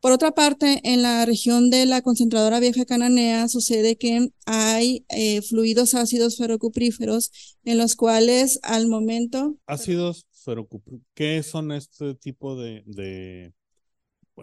Por 0.01 0.11
otra 0.11 0.31
parte, 0.31 0.81
en 0.83 1.01
la 1.01 1.25
región 1.25 1.71
de 1.71 1.87
la 1.87 2.03
concentradora 2.03 2.59
vieja 2.59 2.85
cananea 2.85 3.49
sucede 3.49 3.97
que 3.97 4.29
hay 4.45 5.05
eh, 5.09 5.41
fluidos 5.41 5.95
ácidos 5.95 6.37
ferrocupríferos 6.37 7.57
en 7.63 7.79
los 7.79 7.95
cuales 7.95 8.59
al 8.61 8.87
momento... 8.87 9.57
Ácidos 9.65 10.27
ferrocupríferos, 10.45 11.07
¿qué 11.15 11.41
son 11.41 11.71
este 11.71 12.13
tipo 12.13 12.55
de, 12.55 13.51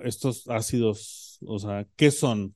estos 0.05 0.49
ácidos, 0.49 1.39
o 1.47 1.59
sea, 1.59 1.87
¿qué 1.97 2.11
son? 2.11 2.55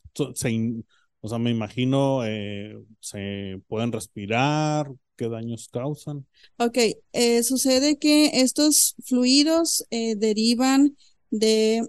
o 1.22 1.28
sea, 1.28 1.38
me 1.38 1.50
imagino, 1.50 2.24
eh, 2.24 2.76
¿se 3.00 3.60
pueden 3.68 3.92
respirar? 3.92 4.90
¿Qué 5.16 5.28
daños 5.28 5.68
causan? 5.68 6.26
Ok, 6.58 6.78
eh, 7.12 7.42
sucede 7.42 7.98
que 7.98 8.40
estos 8.40 8.96
fluidos 9.04 9.84
eh, 9.90 10.14
derivan 10.16 10.96
de 11.30 11.86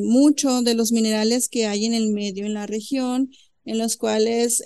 muchos 0.00 0.62
de 0.62 0.74
los 0.74 0.92
minerales 0.92 1.48
que 1.48 1.66
hay 1.66 1.86
en 1.86 1.94
el 1.94 2.12
medio, 2.12 2.46
en 2.46 2.54
la 2.54 2.66
región, 2.66 3.30
en 3.64 3.78
los 3.78 3.96
cuales 3.96 4.62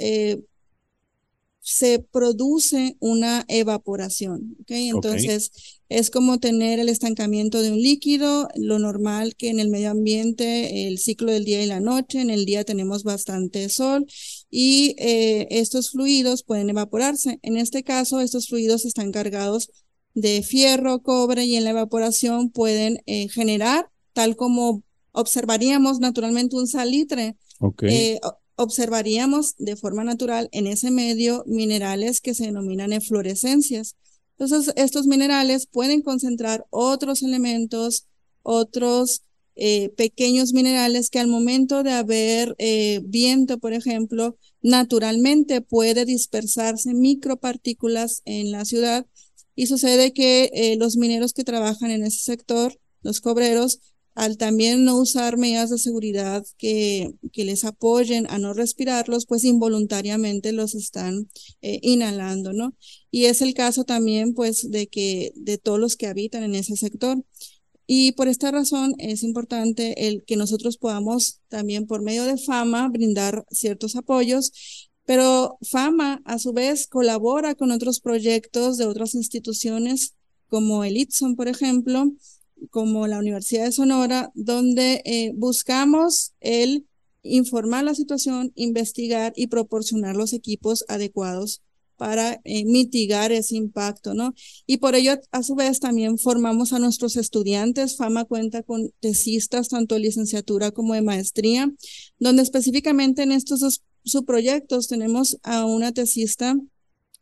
se 1.72 2.00
produce 2.00 2.96
una 2.98 3.44
evaporación. 3.46 4.56
¿okay? 4.60 4.88
Entonces, 4.88 5.52
es 5.88 6.10
como 6.10 6.38
tener 6.38 6.80
el 6.80 6.88
estancamiento 6.88 7.62
de 7.62 7.70
un 7.70 7.80
líquido, 7.80 8.48
lo 8.56 8.80
normal 8.80 9.36
que 9.36 9.50
en 9.50 9.60
el 9.60 9.70
medio 9.70 9.92
ambiente, 9.92 10.88
el 10.88 10.98
ciclo 10.98 11.30
del 11.30 11.44
día 11.44 11.62
y 11.62 11.66
la 11.66 11.78
noche, 11.78 12.20
en 12.20 12.30
el 12.30 12.44
día 12.44 12.64
tenemos 12.64 13.04
bastante 13.04 13.68
sol 13.68 14.04
y 14.50 14.96
eh, 14.98 15.46
estos 15.50 15.90
fluidos 15.90 16.42
pueden 16.42 16.70
evaporarse. 16.70 17.38
En 17.42 17.56
este 17.56 17.84
caso, 17.84 18.20
estos 18.20 18.48
fluidos 18.48 18.84
están 18.84 19.12
cargados 19.12 19.70
de 20.14 20.42
fierro, 20.42 21.02
cobre 21.02 21.44
y 21.44 21.54
en 21.54 21.62
la 21.62 21.70
evaporación 21.70 22.50
pueden 22.50 22.98
eh, 23.06 23.28
generar, 23.28 23.90
tal 24.12 24.34
como 24.34 24.82
observaríamos 25.12 26.00
naturalmente 26.00 26.56
un 26.56 26.66
salitre. 26.66 27.36
Okay. 27.60 27.94
Eh, 27.94 28.20
observaríamos 28.60 29.54
de 29.56 29.74
forma 29.74 30.04
natural 30.04 30.48
en 30.52 30.66
ese 30.66 30.90
medio 30.90 31.44
minerales 31.46 32.20
que 32.20 32.34
se 32.34 32.44
denominan 32.44 32.92
eflorescencias. 32.92 33.96
Entonces, 34.38 34.74
estos 34.76 35.06
minerales 35.06 35.66
pueden 35.66 36.02
concentrar 36.02 36.66
otros 36.70 37.22
elementos, 37.22 38.06
otros 38.42 39.22
eh, 39.56 39.90
pequeños 39.96 40.52
minerales 40.52 41.08
que 41.08 41.18
al 41.18 41.28
momento 41.28 41.82
de 41.82 41.92
haber 41.92 42.54
eh, 42.58 43.00
viento, 43.04 43.58
por 43.58 43.72
ejemplo, 43.72 44.36
naturalmente 44.60 45.62
puede 45.62 46.04
dispersarse 46.04 46.92
micropartículas 46.92 48.20
en 48.26 48.52
la 48.52 48.66
ciudad 48.66 49.06
y 49.54 49.66
sucede 49.68 50.12
que 50.12 50.50
eh, 50.52 50.76
los 50.76 50.96
mineros 50.96 51.32
que 51.32 51.44
trabajan 51.44 51.90
en 51.90 52.04
ese 52.04 52.22
sector, 52.22 52.78
los 53.02 53.20
cobreros, 53.20 53.80
al 54.14 54.36
también 54.36 54.84
no 54.84 54.98
usar 54.98 55.36
medidas 55.36 55.70
de 55.70 55.78
seguridad 55.78 56.44
que, 56.58 57.12
que 57.32 57.44
les 57.44 57.64
apoyen 57.64 58.26
a 58.30 58.38
no 58.38 58.52
respirarlos, 58.52 59.26
pues 59.26 59.44
involuntariamente 59.44 60.52
los 60.52 60.74
están 60.74 61.30
eh, 61.62 61.78
inhalando, 61.82 62.52
¿no? 62.52 62.74
Y 63.10 63.26
es 63.26 63.40
el 63.42 63.54
caso 63.54 63.84
también, 63.84 64.34
pues, 64.34 64.70
de 64.70 64.88
que 64.88 65.32
de 65.36 65.58
todos 65.58 65.78
los 65.78 65.96
que 65.96 66.06
habitan 66.06 66.42
en 66.42 66.54
ese 66.54 66.76
sector. 66.76 67.22
Y 67.86 68.12
por 68.12 68.28
esta 68.28 68.52
razón 68.52 68.94
es 68.98 69.24
importante 69.24 70.06
el 70.06 70.24
que 70.24 70.36
nosotros 70.36 70.78
podamos 70.78 71.40
también 71.48 71.86
por 71.86 72.02
medio 72.02 72.24
de 72.24 72.38
FAMA 72.38 72.88
brindar 72.88 73.44
ciertos 73.50 73.96
apoyos, 73.96 74.52
pero 75.06 75.58
FAMA 75.62 76.22
a 76.24 76.38
su 76.38 76.52
vez 76.52 76.86
colabora 76.86 77.56
con 77.56 77.72
otros 77.72 78.00
proyectos 78.00 78.76
de 78.76 78.86
otras 78.86 79.16
instituciones 79.16 80.14
como 80.46 80.84
el 80.84 80.96
ITSON, 80.98 81.34
por 81.34 81.48
ejemplo, 81.48 82.12
como 82.70 83.06
la 83.06 83.18
Universidad 83.18 83.64
de 83.64 83.72
Sonora, 83.72 84.30
donde 84.34 85.02
eh, 85.04 85.32
buscamos 85.34 86.32
el 86.40 86.86
informar 87.22 87.84
la 87.84 87.94
situación, 87.94 88.52
investigar 88.54 89.32
y 89.36 89.48
proporcionar 89.48 90.16
los 90.16 90.32
equipos 90.32 90.84
adecuados 90.88 91.62
para 91.96 92.40
eh, 92.44 92.64
mitigar 92.64 93.30
ese 93.30 93.56
impacto, 93.56 94.14
¿no? 94.14 94.32
Y 94.66 94.78
por 94.78 94.94
ello, 94.94 95.18
a 95.32 95.42
su 95.42 95.54
vez, 95.54 95.80
también 95.80 96.16
formamos 96.16 96.72
a 96.72 96.78
nuestros 96.78 97.16
estudiantes. 97.16 97.98
FAMA 97.98 98.24
cuenta 98.24 98.62
con 98.62 98.90
tesistas, 99.00 99.68
tanto 99.68 99.96
de 99.96 100.00
licenciatura 100.00 100.70
como 100.70 100.94
de 100.94 101.02
maestría, 101.02 101.70
donde 102.18 102.42
específicamente 102.42 103.22
en 103.22 103.32
estos 103.32 103.60
dos 103.60 103.82
subproyectos 104.02 104.88
tenemos 104.88 105.36
a 105.42 105.66
una 105.66 105.92
tesista 105.92 106.56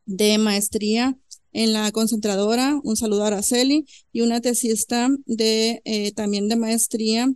de 0.06 0.38
maestría 0.38 1.18
en 1.52 1.72
la 1.72 1.90
concentradora, 1.92 2.80
un 2.84 2.96
saludo 2.96 3.24
a 3.24 3.28
Araceli, 3.28 3.86
y 4.12 4.20
una 4.20 4.40
tesista 4.40 5.08
de, 5.26 5.80
eh, 5.84 6.12
también 6.12 6.48
de 6.48 6.56
maestría 6.56 7.28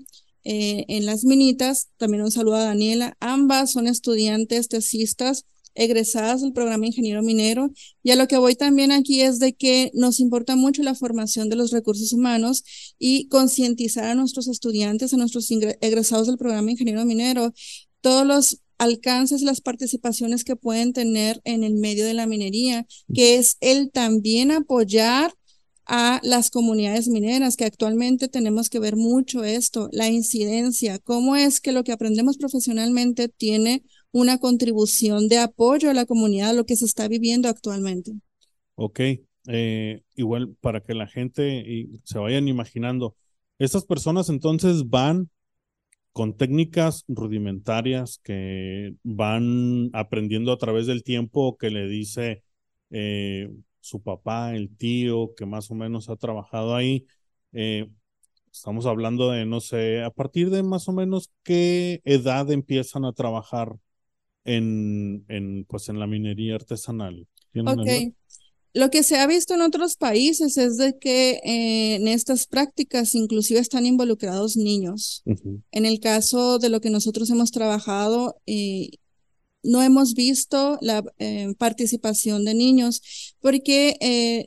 eh, 0.44 0.84
en 0.88 1.06
las 1.06 1.24
minitas, 1.24 1.88
también 1.96 2.22
un 2.22 2.32
saludo 2.32 2.56
a 2.56 2.64
Daniela. 2.64 3.16
Ambas 3.20 3.72
son 3.72 3.86
estudiantes 3.86 4.68
tesistas 4.68 5.44
egresadas 5.74 6.42
del 6.42 6.52
programa 6.52 6.86
Ingeniero 6.86 7.22
Minero. 7.22 7.70
Y 8.02 8.10
a 8.10 8.16
lo 8.16 8.28
que 8.28 8.36
voy 8.36 8.54
también 8.54 8.92
aquí 8.92 9.22
es 9.22 9.38
de 9.38 9.54
que 9.54 9.90
nos 9.94 10.20
importa 10.20 10.56
mucho 10.56 10.82
la 10.82 10.94
formación 10.94 11.48
de 11.48 11.56
los 11.56 11.70
recursos 11.70 12.12
humanos 12.12 12.64
y 12.98 13.28
concientizar 13.28 14.04
a 14.04 14.14
nuestros 14.14 14.48
estudiantes, 14.48 15.14
a 15.14 15.16
nuestros 15.16 15.48
egresados 15.80 16.26
del 16.26 16.38
programa 16.38 16.70
Ingeniero 16.70 17.04
Minero, 17.04 17.52
todos 18.00 18.26
los 18.26 18.58
alcances 18.82 19.42
las 19.42 19.60
participaciones 19.60 20.42
que 20.42 20.56
pueden 20.56 20.92
tener 20.92 21.40
en 21.44 21.62
el 21.62 21.74
medio 21.74 22.04
de 22.04 22.14
la 22.14 22.26
minería, 22.26 22.84
que 23.14 23.36
es 23.36 23.56
el 23.60 23.92
también 23.92 24.50
apoyar 24.50 25.32
a 25.86 26.20
las 26.24 26.50
comunidades 26.50 27.06
mineras, 27.06 27.56
que 27.56 27.64
actualmente 27.64 28.26
tenemos 28.26 28.68
que 28.68 28.80
ver 28.80 28.96
mucho 28.96 29.44
esto, 29.44 29.88
la 29.92 30.08
incidencia, 30.08 30.98
cómo 30.98 31.36
es 31.36 31.60
que 31.60 31.70
lo 31.70 31.84
que 31.84 31.92
aprendemos 31.92 32.38
profesionalmente 32.38 33.28
tiene 33.28 33.84
una 34.10 34.38
contribución 34.38 35.28
de 35.28 35.38
apoyo 35.38 35.88
a 35.88 35.94
la 35.94 36.04
comunidad, 36.04 36.54
lo 36.54 36.66
que 36.66 36.74
se 36.74 36.84
está 36.84 37.06
viviendo 37.06 37.48
actualmente. 37.48 38.12
Ok, 38.74 39.00
eh, 39.46 40.02
igual 40.16 40.56
para 40.60 40.82
que 40.82 40.94
la 40.94 41.06
gente 41.06 41.88
se 42.02 42.18
vayan 42.18 42.48
imaginando, 42.48 43.14
estas 43.60 43.84
personas 43.84 44.28
entonces 44.28 44.88
van 44.88 45.30
con 46.12 46.36
técnicas 46.36 47.04
rudimentarias 47.08 48.20
que 48.22 48.94
van 49.02 49.90
aprendiendo 49.94 50.52
a 50.52 50.58
través 50.58 50.86
del 50.86 51.04
tiempo 51.04 51.56
que 51.56 51.70
le 51.70 51.88
dice 51.88 52.42
eh, 52.90 53.50
su 53.80 54.02
papá, 54.02 54.54
el 54.54 54.76
tío, 54.76 55.34
que 55.34 55.46
más 55.46 55.70
o 55.70 55.74
menos 55.74 56.08
ha 56.10 56.16
trabajado 56.16 56.76
ahí. 56.76 57.06
Eh, 57.52 57.88
estamos 58.52 58.86
hablando 58.86 59.30
de, 59.30 59.46
no 59.46 59.60
sé, 59.60 60.02
a 60.02 60.10
partir 60.10 60.50
de 60.50 60.62
más 60.62 60.88
o 60.88 60.92
menos 60.92 61.30
qué 61.42 62.00
edad 62.04 62.50
empiezan 62.50 63.04
a 63.04 63.12
trabajar 63.12 63.74
en, 64.44 65.24
en 65.28 65.64
pues, 65.64 65.88
en 65.88 65.98
la 65.98 66.06
minería 66.06 66.56
artesanal. 66.56 67.26
Lo 68.74 68.88
que 68.88 69.02
se 69.02 69.16
ha 69.16 69.26
visto 69.26 69.52
en 69.52 69.60
otros 69.60 69.96
países 69.96 70.56
es 70.56 70.78
de 70.78 70.98
que 70.98 71.40
eh, 71.44 71.96
en 71.96 72.08
estas 72.08 72.46
prácticas 72.46 73.14
inclusive 73.14 73.60
están 73.60 73.84
involucrados 73.84 74.56
niños. 74.56 75.22
En 75.72 75.84
el 75.84 76.00
caso 76.00 76.58
de 76.58 76.70
lo 76.70 76.80
que 76.80 76.88
nosotros 76.88 77.28
hemos 77.28 77.50
trabajado, 77.50 78.40
eh, 78.46 78.92
no 79.62 79.82
hemos 79.82 80.14
visto 80.14 80.78
la 80.80 81.04
eh, 81.18 81.54
participación 81.58 82.46
de 82.46 82.54
niños 82.54 83.02
porque 83.40 83.96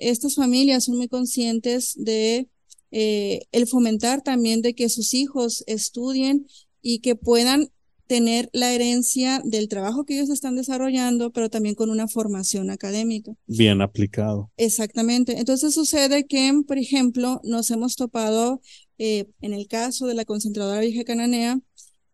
estas 0.01 0.35
familias 0.35 0.85
son 0.85 0.97
muy 0.97 1.07
conscientes 1.07 1.93
de 1.95 2.49
el 2.91 3.67
fomentar 3.67 4.21
también 4.21 4.61
de 4.61 4.73
que 4.73 4.89
sus 4.89 5.13
hijos 5.13 5.63
estudien 5.67 6.47
y 6.81 6.99
que 6.99 7.15
puedan 7.15 7.69
tener 8.07 8.49
la 8.53 8.73
herencia 8.73 9.41
del 9.43 9.67
trabajo 9.67 10.05
que 10.05 10.15
ellos 10.15 10.29
están 10.29 10.55
desarrollando, 10.55 11.31
pero 11.31 11.49
también 11.49 11.75
con 11.75 11.89
una 11.89 12.07
formación 12.07 12.69
académica. 12.69 13.33
Bien 13.47 13.81
aplicado. 13.81 14.51
Exactamente. 14.57 15.39
Entonces 15.39 15.73
sucede 15.73 16.25
que, 16.25 16.51
por 16.67 16.77
ejemplo, 16.77 17.41
nos 17.43 17.71
hemos 17.71 17.95
topado 17.95 18.61
eh, 18.97 19.25
en 19.41 19.53
el 19.53 19.67
caso 19.67 20.07
de 20.07 20.13
la 20.13 20.25
concentradora 20.25 20.81
vieja 20.81 21.03
cananea, 21.03 21.59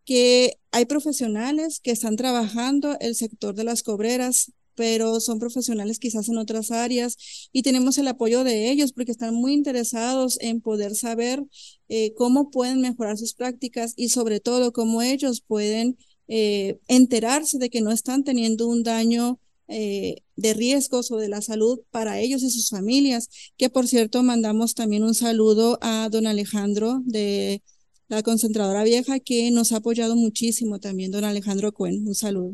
que 0.04 0.58
hay 0.72 0.84
profesionales 0.86 1.80
que 1.80 1.92
están 1.92 2.16
trabajando 2.16 2.96
el 3.00 3.14
sector 3.14 3.54
de 3.54 3.64
las 3.64 3.82
cobreras 3.82 4.52
pero 4.74 5.20
son 5.20 5.38
profesionales 5.38 5.98
quizás 5.98 6.28
en 6.28 6.38
otras 6.38 6.70
áreas 6.70 7.48
y 7.52 7.62
tenemos 7.62 7.98
el 7.98 8.08
apoyo 8.08 8.44
de 8.44 8.70
ellos 8.70 8.92
porque 8.92 9.12
están 9.12 9.34
muy 9.34 9.52
interesados 9.52 10.38
en 10.40 10.60
poder 10.60 10.94
saber 10.94 11.44
eh, 11.88 12.14
cómo 12.14 12.50
pueden 12.50 12.80
mejorar 12.80 13.18
sus 13.18 13.34
prácticas 13.34 13.94
y 13.96 14.08
sobre 14.08 14.40
todo 14.40 14.72
cómo 14.72 15.02
ellos 15.02 15.42
pueden 15.46 15.96
eh, 16.28 16.78
enterarse 16.88 17.58
de 17.58 17.70
que 17.70 17.80
no 17.80 17.90
están 17.90 18.24
teniendo 18.24 18.66
un 18.66 18.82
daño 18.82 19.38
eh, 19.68 20.16
de 20.36 20.54
riesgos 20.54 21.10
o 21.10 21.16
de 21.16 21.28
la 21.28 21.40
salud 21.40 21.80
para 21.90 22.18
ellos 22.18 22.42
y 22.42 22.50
sus 22.50 22.68
familias, 22.68 23.30
que 23.56 23.70
por 23.70 23.86
cierto 23.86 24.22
mandamos 24.22 24.74
también 24.74 25.02
un 25.02 25.14
saludo 25.14 25.78
a 25.80 26.08
don 26.10 26.26
Alejandro 26.26 27.00
de 27.04 27.62
la 28.08 28.22
concentradora 28.22 28.84
vieja 28.84 29.18
que 29.20 29.50
nos 29.50 29.72
ha 29.72 29.76
apoyado 29.76 30.16
muchísimo 30.16 30.78
también, 30.78 31.10
don 31.10 31.24
Alejandro 31.24 31.72
Cuen, 31.72 32.06
un 32.06 32.14
saludo. 32.14 32.52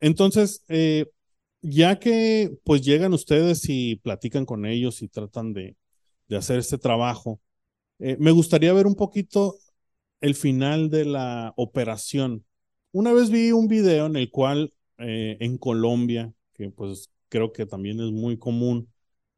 Entonces, 0.00 0.62
eh, 0.68 1.06
ya 1.62 1.98
que 1.98 2.50
pues 2.64 2.82
llegan 2.82 3.12
ustedes 3.12 3.68
y 3.68 3.96
platican 3.96 4.46
con 4.46 4.66
ellos 4.66 5.02
y 5.02 5.08
tratan 5.08 5.52
de, 5.52 5.76
hacer 6.30 6.58
este 6.58 6.78
trabajo, 6.78 7.40
eh, 7.98 8.16
me 8.20 8.32
gustaría 8.32 8.72
ver 8.72 8.86
un 8.86 8.94
poquito 8.94 9.56
el 10.20 10.34
final 10.34 10.90
de 10.90 11.04
la 11.06 11.54
operación. 11.56 12.44
Una 12.92 13.12
vez 13.12 13.30
vi 13.30 13.52
un 13.52 13.68
video 13.68 14.06
en 14.06 14.16
el 14.16 14.30
cual 14.30 14.74
eh, 14.98 15.36
en 15.40 15.58
Colombia, 15.58 16.32
que 16.54 16.70
pues 16.70 17.10
creo 17.28 17.52
que 17.52 17.66
también 17.66 18.00
es 18.00 18.10
muy 18.10 18.38
común, 18.38 18.92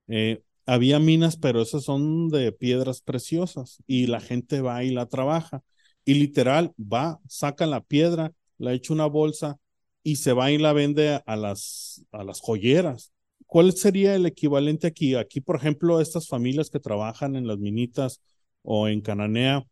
eh, 0.09 0.43
había 0.67 0.99
minas, 0.99 1.37
pero 1.37 1.63
esas 1.63 1.85
son 1.85 2.29
de 2.29 2.53
piedras 2.53 3.03
preciosas 3.03 3.83
y 3.87 4.07
la 4.07 4.21
gente 4.21 4.61
va 4.61 4.85
y 4.85 4.91
la 4.91 5.07
trabaja. 5.07 5.63
Y 6.05 6.15
literal 6.15 6.73
va, 6.79 7.21
saca 7.29 7.67
la 7.67 7.83
piedra, 7.83 8.33
la 8.59 8.73
echa 8.73 8.93
una 8.93 9.07
bolsa 9.07 9.59
y 10.03 10.17
se 10.17 10.33
va 10.33 10.51
y 10.51 10.59
la 10.59 10.73
vende 10.73 11.23
a 11.25 11.37
las, 11.37 12.05
a 12.13 12.25
las 12.25 12.41
joyeras. 12.41 13.13
¿Cuál 13.47 13.73
sería 13.73 14.15
el 14.15 14.27
equivalente 14.27 14.87
aquí? 14.87 15.15
Aquí, 15.15 15.41
por 15.41 15.57
ejemplo, 15.57 16.01
estas 16.01 16.29
familias 16.29 16.71
que 16.71 16.81
trabajan 16.81 17.37
en 17.37 17.47
las 17.47 17.59
minitas 17.59 18.23
o 18.63 18.89
en 18.89 19.01
Cananea, 19.01 19.67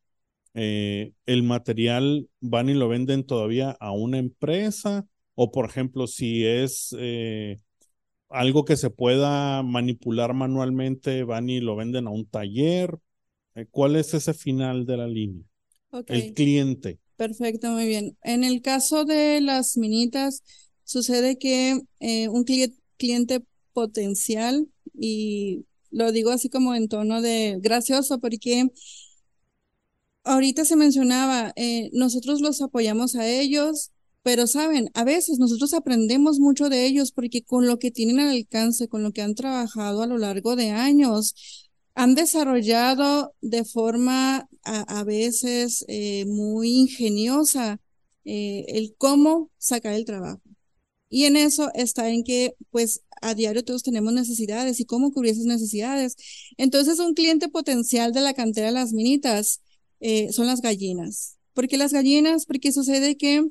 eh, 0.55 1.13
el 1.27 1.43
material 1.43 2.29
van 2.41 2.69
y 2.69 2.75
lo 2.75 2.89
venden 2.89 3.25
todavía 3.25 3.77
a 3.79 3.93
una 3.93 4.19
empresa 4.19 5.07
o, 5.35 5.53
por 5.53 5.67
ejemplo, 5.67 6.09
si 6.09 6.45
es 6.45 6.95
eh, 6.99 7.59
algo 8.29 8.65
que 8.65 8.77
se 8.77 8.91
pueda 8.91 9.63
manipular 9.63 10.35
manualmente, 10.35 11.23
van 11.23 11.49
y 11.49 11.61
lo 11.61 11.77
venden 11.77 12.09
a 12.09 12.11
un 12.11 12.27
taller. 12.27 12.99
Eh, 13.55 13.67
¿Cuál 13.71 13.97
es 13.97 14.15
ese 14.15 14.35
final 14.35 14.85
de 14.85 14.97
la 14.97 15.07
línea? 15.07 15.45
El 16.07 16.35
cliente. 16.35 16.99
Perfecto, 17.19 17.71
muy 17.73 17.87
bien. 17.89 18.19
En 18.23 18.45
el 18.45 18.63
caso 18.63 19.05
de 19.05 19.41
las 19.43 19.77
minitas, 19.77 20.43
sucede 20.85 21.37
que 21.39 21.81
eh, 22.01 22.29
un 22.29 22.45
cliente 22.45 23.43
potencial, 23.75 24.69
y 24.95 25.67
lo 25.91 26.13
digo 26.13 26.31
así 26.31 26.51
como 26.51 26.75
en 26.77 26.89
tono 26.89 27.21
de 27.23 27.59
gracioso, 27.61 28.21
porque 28.21 28.69
ahorita 30.25 30.65
se 30.65 30.77
mencionaba, 30.77 31.53
eh, 31.57 31.91
nosotros 31.93 32.41
los 32.41 32.61
apoyamos 32.63 33.15
a 33.17 33.27
ellos, 33.27 33.93
pero 34.23 34.47
saben, 34.47 34.91
a 34.95 35.05
veces 35.05 35.39
nosotros 35.39 35.73
aprendemos 35.75 36.39
mucho 36.41 36.69
de 36.69 36.85
ellos 36.87 37.13
porque 37.13 37.43
con 37.45 37.67
lo 37.67 37.79
que 37.79 37.91
tienen 37.91 38.21
al 38.21 38.31
alcance, 38.31 38.89
con 38.89 39.03
lo 39.03 39.13
que 39.13 39.23
han 39.23 39.35
trabajado 39.35 40.03
a 40.03 40.07
lo 40.07 40.19
largo 40.19 40.57
de 40.57 40.71
años, 40.71 41.68
han 41.99 42.15
desarrollado 42.15 43.35
de 43.41 43.65
forma 43.65 44.49
a, 44.63 45.03
veces 45.03 45.85
eh, 45.89 46.27
muy 46.27 46.71
ingeniosa 46.71 47.81
eh, 48.25 48.67
el 48.69 48.95
cómo 48.97 49.51
sacar 49.59 49.95
el 49.95 50.05
trabajo. 50.05 50.41
Y 51.09 51.25
en 51.25 51.37
eso 51.37 51.73
está 51.75 52.09
en 52.09 52.23
que, 52.23 52.55
pues, 52.71 53.03
a 53.21 53.35
diario 53.35 53.65
todos 53.65 53.83
tenemos 53.83 54.13
necesidades 54.13 54.79
y 54.79 54.85
cómo 54.85 55.11
cubrir 55.11 55.33
esas 55.33 55.47
necesidades. 55.47 56.15
Entonces, 56.57 57.01
un 57.01 57.15
cliente 57.15 57.49
potencial 57.49 58.13
de 58.13 58.21
la 58.21 58.33
cantera 58.33 58.69
de 58.69 58.75
las 58.75 58.93
minitas 58.93 59.61
eh, 59.99 60.31
son 60.31 60.47
las 60.47 60.61
gallinas. 60.61 61.37
¿Por 61.53 61.67
qué 61.67 61.79
las 61.79 61.93
gallinas? 61.93 62.47
Porque 62.47 62.71
sucede 62.71 63.17
que 63.17 63.45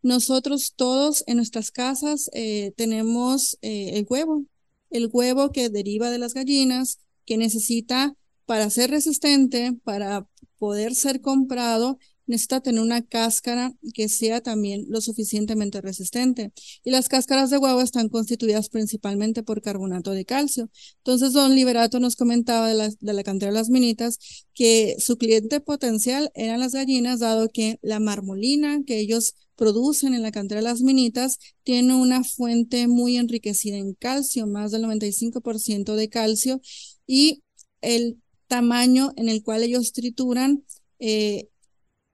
nosotros 0.00 0.72
todos 0.74 1.22
en 1.26 1.36
nuestras 1.36 1.70
casas 1.70 2.30
tenemos 2.76 3.58
el 3.60 4.06
huevo, 4.08 4.44
el 4.88 5.10
huevo 5.12 5.52
que 5.52 5.68
deriva 5.68 6.10
de 6.10 6.16
las 6.16 6.32
gallinas, 6.32 6.98
que 7.30 7.38
necesita 7.38 8.16
para 8.44 8.68
ser 8.70 8.90
resistente, 8.90 9.72
para 9.84 10.26
poder 10.58 10.96
ser 10.96 11.20
comprado, 11.20 11.96
necesita 12.26 12.60
tener 12.60 12.82
una 12.82 13.02
cáscara 13.02 13.72
que 13.94 14.08
sea 14.08 14.40
también 14.40 14.86
lo 14.88 15.00
suficientemente 15.00 15.80
resistente. 15.80 16.52
Y 16.82 16.90
las 16.90 17.08
cáscaras 17.08 17.50
de 17.50 17.58
huevo 17.58 17.82
están 17.82 18.08
constituidas 18.08 18.68
principalmente 18.68 19.44
por 19.44 19.62
carbonato 19.62 20.10
de 20.10 20.24
calcio. 20.24 20.70
Entonces, 20.96 21.32
don 21.32 21.54
Liberato 21.54 22.00
nos 22.00 22.16
comentaba 22.16 22.66
de 22.66 22.74
la, 22.74 22.88
de 22.88 23.12
la 23.12 23.22
cantera 23.22 23.52
de 23.52 23.58
las 23.58 23.70
minitas 23.70 24.18
que 24.52 24.96
su 24.98 25.16
cliente 25.16 25.60
potencial 25.60 26.32
eran 26.34 26.58
las 26.58 26.72
gallinas, 26.72 27.20
dado 27.20 27.48
que 27.48 27.78
la 27.80 28.00
marmolina 28.00 28.82
que 28.84 28.98
ellos 28.98 29.36
producen 29.60 30.14
en 30.14 30.22
la 30.22 30.32
cantera 30.32 30.62
de 30.62 30.68
las 30.68 30.80
minitas 30.80 31.38
tiene 31.64 31.94
una 31.94 32.24
fuente 32.24 32.88
muy 32.88 33.18
enriquecida 33.18 33.76
en 33.76 33.92
calcio, 33.92 34.46
más 34.46 34.72
del 34.72 34.82
95% 34.82 35.94
de 35.96 36.08
calcio, 36.08 36.62
y 37.10 37.42
el 37.80 38.22
tamaño 38.46 39.12
en 39.16 39.28
el 39.28 39.42
cual 39.42 39.64
ellos 39.64 39.92
trituran 39.92 40.64
eh, 41.00 41.48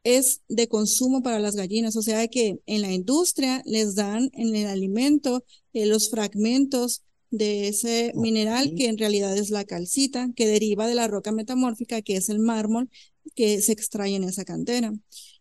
es 0.04 0.40
de 0.48 0.68
consumo 0.68 1.22
para 1.22 1.38
las 1.38 1.54
gallinas, 1.54 1.96
o 1.96 2.02
sea 2.02 2.28
que 2.28 2.61
en 2.64 2.80
la 2.80 2.90
industria 2.92 3.62
les 3.66 3.94
dan 3.94 4.30
en 4.32 4.56
el 4.56 4.66
alimento 4.66 5.44
eh, 5.74 5.85
los 5.85 6.09
fragmentos 6.09 7.02
de 7.30 7.68
ese 7.68 8.12
mineral 8.14 8.72
que 8.74 8.87
en 8.87 8.96
realidad 8.96 9.37
es 9.37 9.50
la 9.50 9.66
calcita, 9.66 10.30
que 10.35 10.46
deriva 10.46 10.87
de 10.87 10.94
la 10.94 11.09
roca 11.09 11.30
metamórfica, 11.30 12.00
que 12.00 12.16
es 12.16 12.30
el 12.30 12.38
mármol 12.38 12.88
que 13.35 13.61
se 13.61 13.72
extrae 13.72 14.14
en 14.14 14.24
esa 14.24 14.46
cantera. 14.46 14.94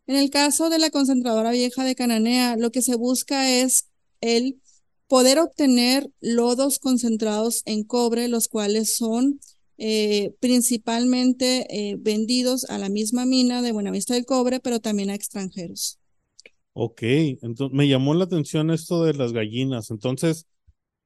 En 0.05 0.15
el 0.17 0.31
caso 0.31 0.69
de 0.69 0.79
la 0.79 0.89
concentradora 0.89 1.51
vieja 1.51 1.85
de 1.85 1.95
Cananea, 1.95 2.57
lo 2.57 2.71
que 2.71 2.81
se 2.81 2.95
busca 2.95 3.49
es 3.49 3.87
el 4.19 4.59
poder 5.07 5.39
obtener 5.39 6.09
lodos 6.21 6.79
concentrados 6.79 7.61
en 7.65 7.83
cobre, 7.83 8.27
los 8.27 8.47
cuales 8.47 8.95
son 8.95 9.39
eh, 9.77 10.33
principalmente 10.39 11.67
eh, 11.69 11.97
vendidos 11.99 12.63
a 12.69 12.77
la 12.77 12.89
misma 12.89 13.25
mina 13.25 13.61
de 13.61 13.71
Buenavista 13.71 14.13
del 14.13 14.25
Cobre, 14.25 14.59
pero 14.59 14.79
también 14.79 15.09
a 15.09 15.15
extranjeros. 15.15 15.99
Ok, 16.73 17.01
entonces 17.03 17.75
me 17.75 17.87
llamó 17.87 18.13
la 18.13 18.25
atención 18.25 18.69
esto 18.71 19.03
de 19.03 19.13
las 19.13 19.31
gallinas. 19.31 19.91
Entonces, 19.91 20.47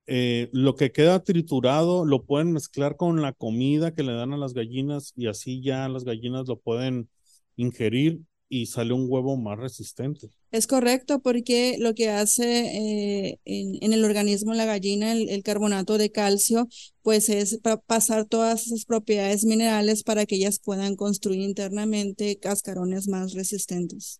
eh, 0.07 0.49
lo 0.51 0.75
que 0.75 0.91
queda 0.91 1.23
triturado 1.23 2.05
lo 2.05 2.23
pueden 2.25 2.51
mezclar 2.51 2.95
con 2.95 3.21
la 3.21 3.33
comida 3.33 3.93
que 3.93 4.03
le 4.03 4.13
dan 4.13 4.33
a 4.33 4.37
las 4.37 4.53
gallinas 4.53 5.13
y 5.15 5.27
así 5.27 5.61
ya 5.61 5.87
las 5.87 6.03
gallinas 6.03 6.47
lo 6.47 6.57
pueden 6.57 7.09
ingerir 7.55 8.21
y 8.49 8.65
sale 8.65 8.93
un 8.93 9.05
huevo 9.07 9.37
más 9.37 9.57
resistente. 9.57 10.29
Es 10.51 10.65
correcto, 10.65 11.21
porque 11.21 11.77
lo 11.79 11.93
que 11.93 12.09
hace 12.09 13.31
eh, 13.31 13.39
en, 13.45 13.93
el 13.93 14.03
organismo 14.03 14.53
la 14.55 14.65
gallina, 14.65 15.13
el, 15.13 15.43
carbonato 15.43 15.97
de 15.99 16.11
calcio, 16.11 16.67
pues 17.03 17.29
es 17.29 17.59
pasar 17.85 18.25
todas 18.25 18.65
esas 18.65 18.85
propiedades 18.85 19.45
minerales 19.45 20.03
para 20.03 20.25
que 20.25 20.35
ellas 20.35 20.59
puedan 20.59 20.95
construir 20.95 21.41
internamente 21.41 22.39
cascarones 22.39 23.07
más 23.07 23.33
resistentes. 23.33 24.19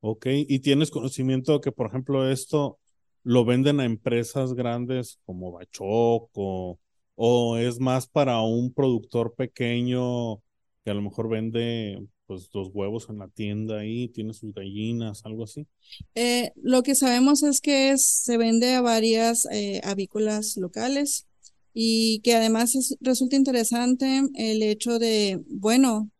Ok, 0.00 0.26
y 0.30 0.58
tienes 0.58 0.90
conocimiento 0.90 1.52
de 1.54 1.60
que, 1.60 1.70
por 1.70 1.86
ejemplo, 1.86 2.28
esto 2.28 2.80
lo 3.22 3.44
venden 3.44 3.78
a 3.78 3.84
empresas 3.84 4.54
grandes 4.54 5.20
como 5.24 5.52
Bachoco 5.52 6.80
o 7.14 7.56
es 7.56 7.78
más 7.78 8.08
para 8.08 8.40
un 8.40 8.72
productor 8.72 9.34
pequeño 9.34 10.42
que 10.84 10.90
a 10.90 10.94
lo 10.94 11.02
mejor 11.02 11.28
vende 11.28 12.02
pues 12.26 12.48
dos 12.50 12.70
huevos 12.72 13.08
en 13.10 13.18
la 13.18 13.28
tienda 13.28 13.80
ahí, 13.80 14.08
tiene 14.08 14.32
sus 14.32 14.52
gallinas, 14.54 15.24
algo 15.24 15.44
así. 15.44 15.66
Eh, 16.14 16.50
lo 16.56 16.82
que 16.82 16.94
sabemos 16.94 17.42
es 17.42 17.60
que 17.60 17.94
se 17.98 18.36
vende 18.36 18.74
a 18.74 18.80
varias 18.80 19.46
eh, 19.52 19.80
avícolas 19.84 20.56
locales 20.56 21.26
y 21.74 22.20
que 22.20 22.34
además 22.34 22.96
resulta 23.00 23.36
interesante 23.36 24.22
el 24.34 24.62
hecho 24.62 24.98
de, 24.98 25.42
bueno, 25.48 26.10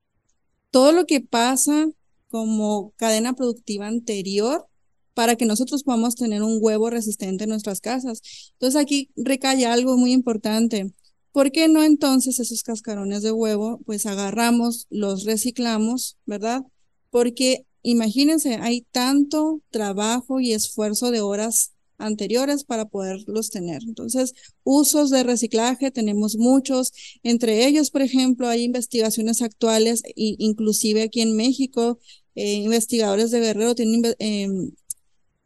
todo 0.71 0.93
lo 0.93 1.07
que 1.07 1.21
pasa 1.21 1.89
como 2.29 2.93
cadena 2.97 3.35
productiva 3.35 3.87
anterior 3.87 4.67
para 5.15 5.37
que 5.37 5.45
nosotros 5.45 5.83
podamos 5.83 6.15
tener 6.15 6.43
un 6.43 6.59
huevo 6.61 6.89
resistente 6.91 7.45
en 7.45 7.51
nuestras 7.51 7.81
casas. 7.81 8.23
Entonces 8.53 8.81
aquí 8.81 9.11
recae 9.17 9.67
algo 9.67 9.97
muy 9.97 10.13
importante. 10.13 10.93
¿Por 11.33 11.51
qué 11.51 11.69
no 11.69 11.83
entonces 11.83 12.39
esos 12.39 12.63
cascarones 12.63 13.23
de 13.23 13.33
huevo, 13.33 13.81
pues 13.87 14.07
agarramos, 14.07 14.87
los 14.91 15.25
reciclamos, 15.25 16.19
¿verdad? 16.27 16.63
Porque 17.11 17.65
imagínense, 17.83 18.57
hay 18.57 18.83
tanto 18.93 19.63
trabajo 19.71 20.41
y 20.41 20.53
esfuerzo 20.53 21.11
de 21.11 21.23
horas 21.23 21.73
anteriores 21.99 22.65
para 22.65 22.87
poderlos 22.87 23.51
tener. 23.51 23.83
Entonces, 23.85 24.35
usos 24.65 25.11
de 25.11 25.23
reciclaje 25.23 25.91
tenemos 25.91 26.37
muchos. 26.37 26.93
Entre 27.23 27.67
ellos, 27.67 27.91
por 27.91 28.03
ejemplo, 28.03 28.49
hay 28.49 28.65
investigaciones 28.65 29.41
actuales, 29.41 30.03
inclusive 30.17 31.03
aquí 31.03 31.23
en 31.23 31.37
México, 31.37 31.99
eh, 32.35 32.55
investigadores 32.55 33.31
de 33.31 33.41
Guerrero 33.41 33.75
tienen 33.75 34.15
em, 34.19 34.73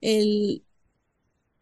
el 0.01 0.63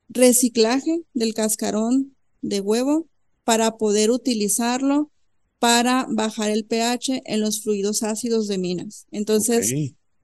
reciclaje 0.09 1.03
del 1.15 1.35
cascarón 1.35 2.15
de 2.43 2.61
huevo 2.61 3.09
para 3.44 3.76
poder 3.76 4.11
utilizarlo 4.11 5.11
para 5.59 6.07
bajar 6.11 6.50
el 6.50 6.66
pH 6.66 7.22
en 7.24 7.40
los 7.40 7.62
fluidos 7.62 8.02
ácidos 8.02 8.48
de 8.48 8.59
minas. 8.59 9.07
Entonces, 9.11 9.74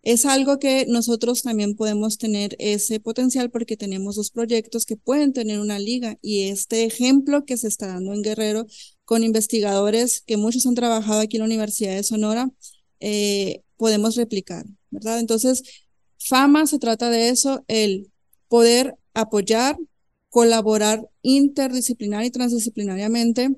es 0.03 0.27
algo 0.27 0.59
que 0.59 0.87
nosotros 0.87 1.43
también 1.43 1.77
podemos 1.77 2.19
tener 2.19 2.57
ese 2.59 3.01
potencial 3.01 3.51
porque 3.51 3.77
tenemos 3.77 4.17
dos 4.17 4.31
proyectos 4.31 4.87
que 4.87 4.97
pueden 4.97 5.33
tener 5.33 5.61
una 5.61 5.79
liga 5.79 6.19
y 6.23 6.49
este 6.49 6.85
ejemplo 6.85 7.45
que 7.45 7.57
se 7.57 7.69
está 7.69 7.87
dando 7.87 8.13
en 8.13 8.23
Guerrero 8.23 8.67
con 9.05 9.25
investigadores 9.25 10.23
que 10.23 10.37
muchos 10.37 10.67
han 10.67 10.75
trabajado 10.75 11.21
aquí 11.21 11.37
en 11.37 11.41
la 11.41 11.47
Universidad 11.47 11.95
de 11.95 12.03
Sonora, 12.03 12.51
eh, 13.01 13.63
podemos 13.77 14.17
replicar, 14.17 14.67
¿verdad? 14.91 15.21
Entonces, 15.21 15.63
fama 16.19 16.67
se 16.67 16.79
trata 16.79 17.11
de 17.11 17.31
eso, 17.31 17.65
el 17.67 18.11
poder 18.49 18.95
apoyar, 19.15 19.77
colaborar 20.31 21.09
interdisciplinar 21.23 22.25
y 22.25 22.31
transdisciplinariamente 22.31 23.51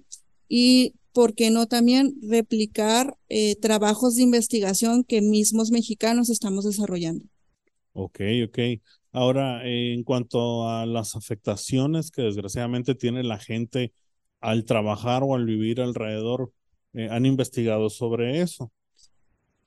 y 0.48 0.94
¿por 1.12 1.34
qué 1.34 1.50
no 1.50 1.66
también 1.66 2.14
replicar 2.22 3.16
eh, 3.28 3.56
trabajos 3.56 4.16
de 4.16 4.22
investigación 4.22 5.04
que 5.04 5.20
mismos 5.20 5.70
mexicanos 5.70 6.30
estamos 6.30 6.64
desarrollando? 6.64 7.24
Ok, 7.92 8.20
ok. 8.46 8.58
Ahora, 9.12 9.60
en 9.68 10.02
cuanto 10.04 10.68
a 10.68 10.86
las 10.86 11.14
afectaciones 11.14 12.10
que 12.10 12.22
desgraciadamente 12.22 12.94
tiene 12.94 13.22
la 13.22 13.38
gente 13.38 13.92
al 14.40 14.64
trabajar 14.64 15.22
o 15.22 15.34
al 15.34 15.44
vivir 15.44 15.82
alrededor, 15.82 16.52
eh, 16.94 17.08
¿han 17.10 17.26
investigado 17.26 17.90
sobre 17.90 18.40
eso? 18.40 18.72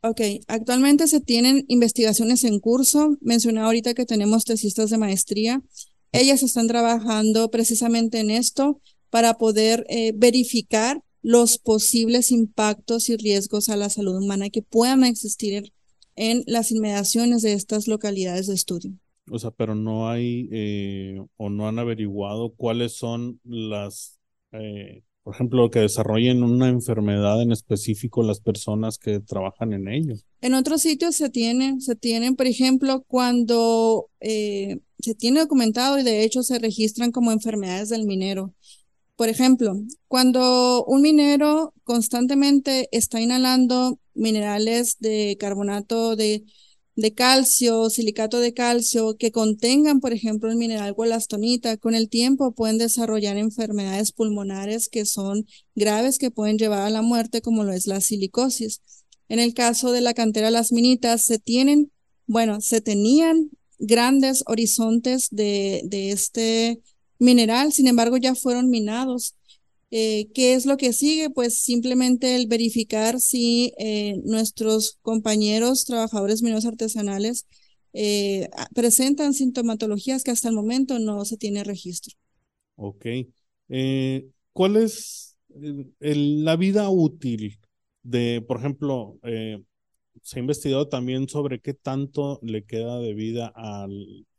Ok, 0.01 0.21
actualmente 0.47 1.07
se 1.07 1.21
tienen 1.21 1.65
investigaciones 1.67 2.43
en 2.43 2.59
curso. 2.59 3.17
Mencioné 3.21 3.61
ahorita 3.61 3.93
que 3.93 4.05
tenemos 4.05 4.45
tesistas 4.45 4.89
de 4.89 4.97
maestría. 4.97 5.61
Ellas 6.15 6.43
están 6.43 6.67
trabajando 6.67 7.49
precisamente 7.51 8.19
en 8.19 8.29
esto 8.29 8.81
para 9.09 9.35
poder 9.35 9.85
eh, 9.89 10.13
verificar 10.15 11.01
los 11.21 11.57
posibles 11.57 12.31
impactos 12.31 13.09
y 13.09 13.17
riesgos 13.17 13.69
a 13.69 13.75
la 13.75 13.89
salud 13.89 14.17
humana 14.17 14.49
que 14.49 14.61
puedan 14.61 15.03
existir 15.03 15.73
en 16.15 16.43
las 16.45 16.71
inmediaciones 16.71 17.41
de 17.41 17.53
estas 17.53 17.87
localidades 17.87 18.47
de 18.47 18.53
estudio. 18.53 18.91
O 19.29 19.39
sea, 19.39 19.51
pero 19.51 19.73
no 19.73 20.09
hay 20.09 20.47
eh, 20.51 21.25
o 21.37 21.49
no 21.49 21.67
han 21.67 21.79
averiguado 21.79 22.53
cuáles 22.53 22.93
son 22.93 23.39
las, 23.43 24.19
eh, 24.51 25.01
por 25.25 25.33
ejemplo, 25.33 25.71
que 25.71 25.79
desarrollen 25.79 26.43
una 26.43 26.69
enfermedad 26.69 27.41
en 27.41 27.51
específico 27.51 28.21
las 28.21 28.39
personas 28.39 28.99
que 28.99 29.19
trabajan 29.19 29.73
en 29.73 29.87
ello. 29.87 30.13
En 30.39 30.53
otros 30.53 30.83
sitios 30.83 31.15
se 31.15 31.31
tienen, 31.31 31.81
se 31.81 31.95
tienen, 31.95 32.35
por 32.35 32.45
ejemplo, 32.45 33.03
cuando 33.07 34.11
eh, 34.19 34.81
se 34.99 35.15
tiene 35.15 35.39
documentado 35.39 35.97
y 35.97 36.03
de 36.03 36.23
hecho 36.23 36.43
se 36.43 36.59
registran 36.59 37.11
como 37.11 37.31
enfermedades 37.31 37.89
del 37.89 38.05
minero. 38.05 38.53
Por 39.15 39.27
ejemplo, 39.29 39.73
cuando 40.07 40.85
un 40.85 41.01
minero 41.01 41.73
constantemente 41.83 42.87
está 42.91 43.19
inhalando 43.19 43.97
minerales 44.13 44.97
de 44.99 45.37
carbonato 45.39 46.15
de, 46.15 46.43
calcio, 47.13 47.89
silicato 47.89 48.39
de 48.39 48.53
calcio, 48.53 49.17
que 49.17 49.31
contengan, 49.31 49.99
por 49.99 50.13
ejemplo, 50.13 50.49
el 50.49 50.57
mineral 50.57 50.93
gualastonita, 50.93 51.77
con 51.77 51.93
el 51.93 52.09
tiempo 52.09 52.53
pueden 52.53 52.77
desarrollar 52.77 53.37
enfermedades 53.37 54.11
pulmonares 54.11 54.87
que 54.87 55.05
son 55.05 55.45
graves, 55.75 56.17
que 56.17 56.31
pueden 56.31 56.57
llevar 56.57 56.83
a 56.83 56.89
la 56.89 57.01
muerte, 57.01 57.41
como 57.41 57.63
lo 57.63 57.73
es 57.73 57.85
la 57.87 57.99
silicosis. 57.99 58.81
En 59.27 59.39
el 59.39 59.53
caso 59.53 59.91
de 59.91 60.01
la 60.01 60.13
cantera 60.13 60.51
Las 60.51 60.71
Minitas, 60.71 61.25
se 61.25 61.37
tienen, 61.37 61.91
bueno, 62.27 62.61
se 62.61 62.79
tenían 62.79 63.49
grandes 63.77 64.43
horizontes 64.47 65.27
de, 65.31 65.81
de 65.85 66.11
este 66.11 66.81
mineral, 67.19 67.73
sin 67.73 67.87
embargo 67.87 68.17
ya 68.17 68.35
fueron 68.35 68.69
minados. 68.69 69.35
Eh, 69.91 70.27
¿Qué 70.33 70.53
es 70.53 70.65
lo 70.65 70.77
que 70.77 70.93
sigue? 70.93 71.29
Pues 71.29 71.61
simplemente 71.61 72.35
el 72.35 72.47
verificar 72.47 73.19
si 73.19 73.73
eh, 73.77 74.15
nuestros 74.23 74.97
compañeros 75.01 75.85
trabajadores 75.85 76.41
mineros 76.41 76.65
artesanales 76.65 77.47
eh, 77.93 78.49
presentan 78.73 79.33
sintomatologías 79.33 80.23
que 80.23 80.31
hasta 80.31 80.49
el 80.49 80.55
momento 80.55 80.99
no 80.99 81.23
se 81.25 81.37
tiene 81.37 81.63
registro. 81.63 82.15
Ok. 82.75 83.05
¿Cuál 84.51 84.75
es 84.75 85.37
la 85.99 86.55
vida 86.55 86.89
útil 86.89 87.59
de, 88.03 88.43
por 88.45 88.57
ejemplo, 88.59 89.17
se 89.23 90.39
ha 90.39 90.39
investigado 90.39 90.89
también 90.89 91.29
sobre 91.29 91.59
qué 91.59 91.73
tanto 91.73 92.39
le 92.43 92.65
queda 92.65 92.99
de 92.99 93.13
vida 93.13 93.53
a 93.55 93.87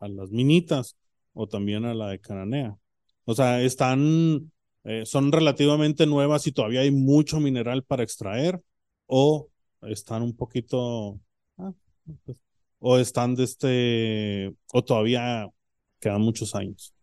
las 0.00 0.30
minitas? 0.30 0.96
o 1.36 1.46
también 1.46 1.84
a 1.84 1.94
la 1.94 2.08
de 2.08 2.18
Cananea. 2.18 2.78
O 3.24 3.34
sea, 3.34 3.60
están, 3.62 4.50
eh, 4.86 5.04
son 5.04 5.32
relativamente 5.32 6.06
nuevas 6.06 6.46
y 6.46 6.52
todavía 6.52 6.80
hay 6.80 6.92
mucho 6.92 7.40
mineral 7.40 7.82
para 7.82 8.04
extraer 8.04 8.62
o 9.06 9.48
están 9.82 10.22
un 10.22 10.36
poquito, 10.36 11.20
ah, 11.58 11.72
pues, 12.24 12.38
o 12.78 12.96
están 12.98 13.34
de 13.34 13.44
este, 13.44 14.54
o 14.72 14.84
todavía 14.84 15.48
quedan 15.98 16.20
muchos 16.20 16.54
años. 16.54 16.94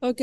Ok. 0.00 0.22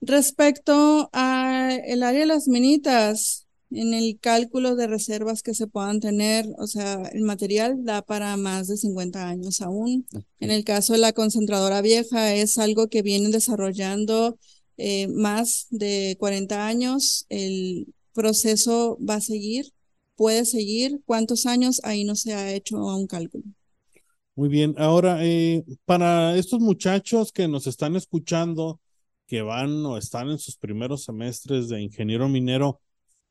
Respecto 0.00 1.10
a 1.12 1.76
el 1.86 2.02
área 2.02 2.20
de 2.20 2.26
las 2.26 2.48
minitas, 2.48 3.46
en 3.70 3.92
el 3.92 4.18
cálculo 4.18 4.76
de 4.76 4.86
reservas 4.86 5.42
que 5.42 5.52
se 5.52 5.66
puedan 5.66 6.00
tener, 6.00 6.46
o 6.58 6.66
sea, 6.66 7.02
el 7.12 7.22
material 7.22 7.84
da 7.84 8.00
para 8.00 8.34
más 8.38 8.68
de 8.68 8.78
50 8.78 9.28
años 9.28 9.60
aún. 9.60 10.06
En 10.40 10.50
el 10.50 10.64
caso 10.64 10.94
de 10.94 11.00
la 11.00 11.12
concentradora 11.12 11.82
vieja 11.82 12.34
es 12.34 12.56
algo 12.56 12.88
que 12.88 13.02
vienen 13.02 13.30
desarrollando 13.30 14.38
eh, 14.78 15.08
más 15.08 15.66
de 15.70 16.16
40 16.18 16.66
años. 16.66 17.26
El 17.28 17.92
proceso 18.14 18.98
va 19.06 19.16
a 19.16 19.20
seguir, 19.20 19.66
puede 20.16 20.44
seguir. 20.44 21.00
¿Cuántos 21.04 21.44
años? 21.46 21.80
Ahí 21.84 22.04
no 22.04 22.14
se 22.16 22.32
ha 22.32 22.52
hecho 22.52 22.76
un 22.78 23.06
cálculo. 23.06 23.44
Muy 24.34 24.48
bien. 24.48 24.74
Ahora, 24.78 25.18
eh, 25.24 25.64
para 25.84 26.36
estos 26.36 26.60
muchachos 26.60 27.32
que 27.32 27.48
nos 27.48 27.66
están 27.66 27.96
escuchando, 27.96 28.80
que 29.26 29.42
van 29.42 29.84
o 29.84 29.98
están 29.98 30.30
en 30.30 30.38
sus 30.38 30.56
primeros 30.56 31.04
semestres 31.04 31.68
de 31.68 31.82
ingeniero 31.82 32.28
minero, 32.28 32.80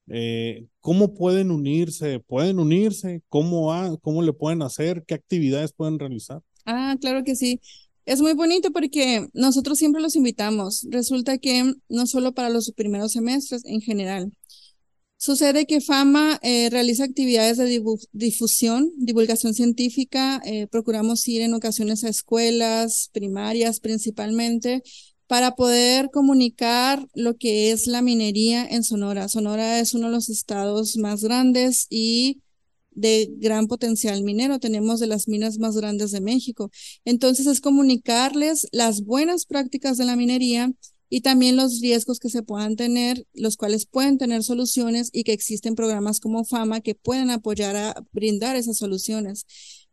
eh, 0.09 0.65
¿Cómo 0.79 1.13
pueden 1.13 1.51
unirse? 1.51 2.19
¿Pueden 2.19 2.59
unirse? 2.59 3.21
¿Cómo, 3.29 3.99
¿Cómo 4.01 4.21
le 4.21 4.33
pueden 4.33 4.61
hacer? 4.61 5.03
¿Qué 5.05 5.13
actividades 5.13 5.73
pueden 5.73 5.99
realizar? 5.99 6.41
Ah, 6.65 6.95
claro 6.99 7.23
que 7.23 7.35
sí. 7.35 7.59
Es 8.07 8.21
muy 8.21 8.31
bonito 8.31 8.71
porque 8.71 9.27
nosotros 9.33 9.77
siempre 9.77 10.01
los 10.01 10.15
invitamos. 10.15 10.87
Resulta 10.89 11.37
que 11.39 11.73
no 11.89 12.07
solo 12.07 12.33
para 12.33 12.49
los 12.49 12.71
primeros 12.71 13.11
semestres, 13.11 13.65
en 13.65 13.81
general. 13.81 14.31
Sucede 15.17 15.65
que 15.65 15.81
FAMA 15.81 16.39
eh, 16.41 16.69
realiza 16.69 17.03
actividades 17.03 17.57
de 17.57 17.83
difusión, 18.13 18.93
divulgación 18.95 19.53
científica. 19.53 20.41
Eh, 20.45 20.67
procuramos 20.67 21.27
ir 21.27 21.41
en 21.41 21.53
ocasiones 21.53 22.05
a 22.05 22.09
escuelas 22.09 23.09
primarias 23.11 23.81
principalmente 23.81 24.83
para 25.27 25.55
poder 25.55 26.09
comunicar 26.09 27.05
lo 27.13 27.35
que 27.35 27.71
es 27.71 27.87
la 27.87 28.01
minería 28.01 28.65
en 28.65 28.85
Sonora. 28.85 29.27
Sonora 29.27 29.81
es 29.81 29.93
uno 29.93 30.07
de 30.07 30.13
los 30.13 30.29
estados 30.29 30.95
más 30.95 31.23
grandes 31.23 31.87
y 31.89 32.41
de 32.97 33.29
gran 33.37 33.67
potencial 33.67 34.23
minero, 34.23 34.59
tenemos 34.59 34.99
de 34.99 35.07
las 35.07 35.27
minas 35.27 35.59
más 35.59 35.77
grandes 35.77 36.11
de 36.11 36.19
México. 36.19 36.71
Entonces 37.05 37.45
es 37.45 37.61
comunicarles 37.61 38.67
las 38.71 39.03
buenas 39.03 39.45
prácticas 39.45 39.97
de 39.97 40.05
la 40.05 40.15
minería 40.15 40.73
y 41.09 41.21
también 41.21 41.55
los 41.55 41.79
riesgos 41.79 42.19
que 42.19 42.29
se 42.29 42.41
puedan 42.41 42.75
tener, 42.75 43.25
los 43.33 43.55
cuales 43.55 43.85
pueden 43.85 44.17
tener 44.17 44.43
soluciones 44.43 45.09
y 45.13 45.23
que 45.23 45.33
existen 45.33 45.75
programas 45.75 46.19
como 46.19 46.43
FAMA 46.43 46.81
que 46.81 46.95
pueden 46.95 47.29
apoyar 47.29 47.75
a 47.75 48.03
brindar 48.11 48.55
esas 48.55 48.77
soluciones. 48.77 49.45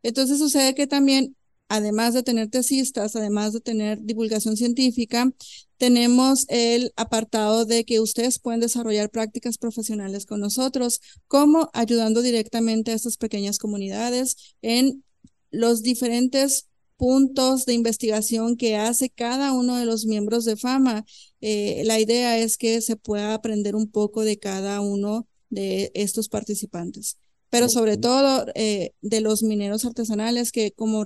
Entonces 0.02 0.38
sucede 0.38 0.74
que 0.74 0.86
también, 0.86 1.36
además 1.68 2.14
de 2.14 2.22
tener 2.22 2.48
tesistas, 2.48 3.16
además 3.16 3.52
de 3.52 3.60
tener 3.60 4.00
divulgación 4.02 4.56
científica, 4.56 5.32
tenemos 5.76 6.46
el 6.48 6.92
apartado 6.96 7.64
de 7.64 7.84
que 7.84 8.00
ustedes 8.00 8.38
pueden 8.38 8.60
desarrollar 8.60 9.10
prácticas 9.10 9.58
profesionales 9.58 10.26
con 10.26 10.40
nosotros, 10.40 11.00
como 11.26 11.70
ayudando 11.72 12.22
directamente 12.22 12.92
a 12.92 12.94
estas 12.94 13.16
pequeñas 13.16 13.58
comunidades 13.58 14.56
en 14.62 15.04
los 15.50 15.82
diferentes 15.82 16.68
puntos 16.96 17.66
de 17.66 17.74
investigación 17.74 18.56
que 18.56 18.76
hace 18.76 19.10
cada 19.10 19.52
uno 19.52 19.76
de 19.76 19.84
los 19.84 20.06
miembros 20.06 20.44
de 20.44 20.56
FAMA. 20.56 21.04
Eh, 21.40 21.82
la 21.84 22.00
idea 22.00 22.38
es 22.38 22.56
que 22.56 22.80
se 22.80 22.96
pueda 22.96 23.34
aprender 23.34 23.74
un 23.74 23.90
poco 23.90 24.22
de 24.22 24.38
cada 24.38 24.80
uno 24.80 25.26
de 25.50 25.90
estos 25.94 26.28
participantes, 26.28 27.18
pero 27.50 27.68
sobre 27.68 27.96
todo 27.96 28.46
eh, 28.54 28.92
de 29.02 29.20
los 29.20 29.42
mineros 29.42 29.84
artesanales 29.84 30.50
que 30.50 30.72
como 30.72 31.04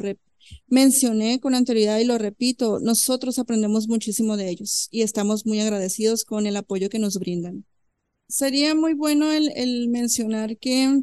mencioné 0.66 1.40
con 1.40 1.54
anterioridad 1.54 1.98
y 1.98 2.04
lo 2.04 2.18
repito, 2.18 2.80
nosotros 2.80 3.38
aprendemos 3.38 3.88
muchísimo 3.88 4.37
de 4.37 4.50
ellos 4.50 4.88
y 4.90 5.02
estamos 5.02 5.46
muy 5.46 5.61
agradecidos 5.61 6.24
con 6.24 6.46
el 6.46 6.56
apoyo 6.56 6.88
que 6.90 6.98
nos 6.98 7.18
brindan. 7.18 7.64
Sería 8.28 8.74
muy 8.74 8.94
bueno 8.94 9.32
el, 9.32 9.50
el 9.56 9.88
mencionar 9.88 10.58
que 10.58 11.02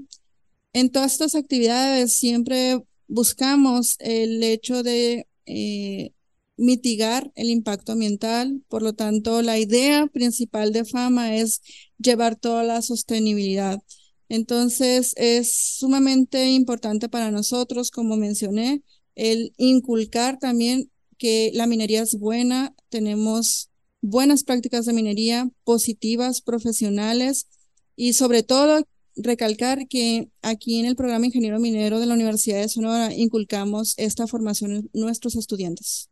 en 0.73 0.89
todas 0.91 1.13
estas 1.13 1.36
actividades 1.36 2.17
siempre 2.17 2.81
buscamos 3.08 3.95
el 3.99 4.43
hecho 4.43 4.84
de 4.84 5.27
eh, 5.45 6.12
mitigar 6.58 7.31
el 7.36 7.49
impacto 7.49 7.93
ambiental. 7.93 8.62
Por 8.67 8.81
lo 8.81 8.93
tanto, 8.93 9.41
la 9.41 9.58
idea 9.58 10.08
principal 10.08 10.71
de 10.73 10.86
FAMA 10.86 11.36
es 11.36 11.62
llevar 11.97 12.36
toda 12.36 12.63
la 12.63 12.81
sostenibilidad. 12.81 13.81
Entonces, 14.29 15.13
es 15.17 15.55
sumamente 15.77 16.49
importante 16.51 17.10
para 17.10 17.31
nosotros, 17.31 17.91
como 17.91 18.17
mencioné, 18.17 18.81
el 19.15 19.54
inculcar 19.58 20.39
también 20.39 20.91
que 21.17 21.51
la 21.54 21.67
minería 21.67 22.01
es 22.01 22.19
buena, 22.19 22.75
tenemos 22.89 23.69
buenas 24.01 24.43
prácticas 24.43 24.86
de 24.86 24.93
minería 24.93 25.49
positivas, 25.63 26.41
profesionales 26.41 27.47
y 27.95 28.13
sobre 28.13 28.43
todo 28.43 28.84
recalcar 29.15 29.88
que 29.88 30.30
aquí 30.41 30.80
en 30.80 30.86
el 30.86 30.95
programa 30.95 31.25
Ingeniero 31.25 31.60
Minero 31.60 31.99
de 31.99 32.06
la 32.06 32.13
Universidad 32.13 32.62
de 32.62 32.69
Sonora 32.69 33.13
inculcamos 33.13 33.93
esta 33.97 34.28
formación 34.28 34.71
en 34.71 34.89
nuestros 34.93 35.36
estudiantes. 35.36 36.10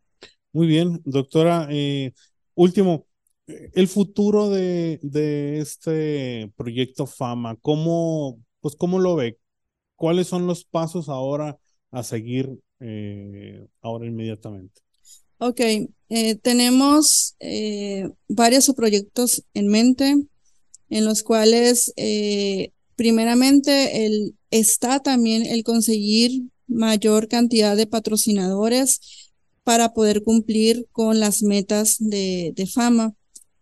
Muy 0.53 0.67
bien, 0.67 1.01
doctora. 1.03 1.67
Eh, 1.69 2.13
último, 2.55 3.07
el 3.47 3.87
futuro 3.87 4.49
de, 4.49 4.99
de, 5.01 5.59
este 5.59 6.51
proyecto 6.55 7.05
FAMA, 7.05 7.57
¿cómo, 7.57 8.39
pues, 8.61 8.75
¿cómo 8.75 8.99
lo 8.99 9.15
ve? 9.15 9.37
¿Cuáles 9.95 10.27
son 10.27 10.47
los 10.47 10.63
pasos 10.63 11.09
ahora 11.09 11.57
a 11.91 12.03
seguir 12.03 12.59
eh, 12.79 13.67
ahora 13.81 14.05
inmediatamente? 14.05 14.81
Ok, 15.37 15.59
eh, 16.09 16.35
tenemos 16.41 17.35
varios 18.27 18.71
proyectos 18.75 19.43
en 19.53 19.67
mente 19.67 20.15
en 20.89 21.05
los 21.05 21.23
cuales 21.23 21.93
primeramente, 22.95 24.05
el, 24.05 24.35
está 24.51 24.99
también 24.99 25.45
el 25.45 25.63
conseguir 25.63 26.43
mayor 26.67 27.27
cantidad 27.27 27.75
de 27.75 27.87
patrocinadores 27.87 28.99
para 29.63 29.93
poder 29.93 30.23
cumplir 30.23 30.87
con 30.91 31.19
las 31.19 31.41
metas 31.43 31.97
de, 31.99 32.53
de 32.55 32.67
fama. 32.67 33.13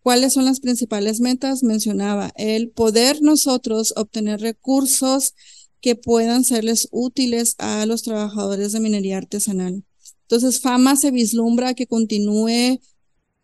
¿Cuáles 0.02 0.32
son 0.32 0.44
las 0.44 0.60
principales 0.60 1.20
metas? 1.20 1.62
Mencionaba 1.62 2.32
el 2.36 2.70
poder 2.70 3.22
nosotros 3.22 3.92
obtener 3.96 4.40
recursos 4.40 5.34
que 5.82 5.96
puedan 5.96 6.44
serles 6.44 6.88
útiles 6.92 7.56
a 7.58 7.84
los 7.84 8.02
trabajadores 8.02 8.72
de 8.72 8.80
minería 8.80 9.18
artesanal. 9.18 9.84
Entonces, 10.22 10.60
Fama 10.60 10.96
se 10.96 11.10
vislumbra 11.10 11.74
que 11.74 11.86
continúe 11.86 12.80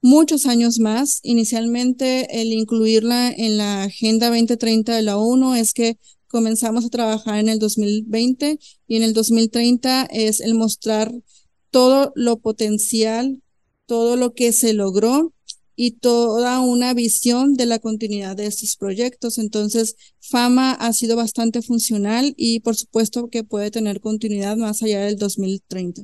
muchos 0.00 0.46
años 0.46 0.78
más. 0.78 1.20
Inicialmente, 1.22 2.40
el 2.40 2.52
incluirla 2.52 3.30
en 3.30 3.58
la 3.58 3.82
Agenda 3.82 4.28
2030 4.28 4.94
de 4.94 5.02
la 5.02 5.18
ONU 5.18 5.54
es 5.54 5.74
que 5.74 5.98
comenzamos 6.28 6.84
a 6.84 6.90
trabajar 6.90 7.40
en 7.40 7.48
el 7.48 7.58
2020 7.58 8.58
y 8.86 8.96
en 8.96 9.02
el 9.02 9.12
2030 9.14 10.08
es 10.10 10.40
el 10.40 10.54
mostrar 10.54 11.12
todo 11.70 12.12
lo 12.14 12.38
potencial, 12.38 13.42
todo 13.86 14.16
lo 14.16 14.32
que 14.32 14.52
se 14.52 14.74
logró 14.74 15.32
y 15.80 15.92
toda 15.92 16.58
una 16.58 16.92
visión 16.92 17.54
de 17.54 17.64
la 17.64 17.78
continuidad 17.78 18.34
de 18.34 18.46
estos 18.46 18.76
proyectos. 18.76 19.38
Entonces, 19.38 19.94
FAMA 20.18 20.72
ha 20.72 20.92
sido 20.92 21.14
bastante 21.14 21.62
funcional 21.62 22.34
y 22.36 22.58
por 22.60 22.74
supuesto 22.74 23.30
que 23.30 23.44
puede 23.44 23.70
tener 23.70 24.00
continuidad 24.00 24.56
más 24.56 24.82
allá 24.82 25.02
del 25.02 25.16
2030. 25.18 26.02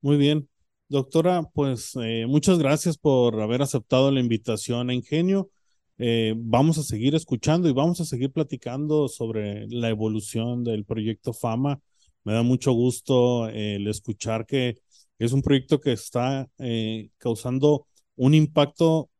Muy 0.00 0.16
bien. 0.16 0.48
Doctora, 0.88 1.48
pues 1.54 1.92
eh, 2.02 2.26
muchas 2.26 2.58
gracias 2.58 2.98
por 2.98 3.40
haber 3.40 3.62
aceptado 3.62 4.10
la 4.10 4.18
invitación 4.18 4.90
a 4.90 4.94
Ingenio. 4.94 5.50
Eh, 5.98 6.34
vamos 6.36 6.78
a 6.78 6.82
seguir 6.82 7.14
escuchando 7.14 7.68
y 7.68 7.72
vamos 7.72 8.00
a 8.00 8.04
seguir 8.04 8.32
platicando 8.32 9.06
sobre 9.06 9.68
la 9.68 9.88
evolución 9.88 10.64
del 10.64 10.84
proyecto 10.84 11.32
Fama. 11.32 11.80
Me 12.24 12.32
da 12.32 12.42
mucho 12.42 12.72
gusto 12.72 13.48
el 13.48 13.86
escuchar 13.86 14.46
que 14.46 14.78
es 15.20 15.32
un 15.32 15.42
proyecto 15.42 15.80
que 15.80 15.92
está 15.92 16.48
eh, 16.58 17.10
causando 17.18 17.86
un 18.16 18.34
impacto 18.34 19.10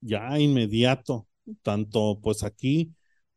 ya 0.00 0.38
inmediato, 0.38 1.26
tanto 1.62 2.20
pues 2.22 2.42
aquí 2.44 2.92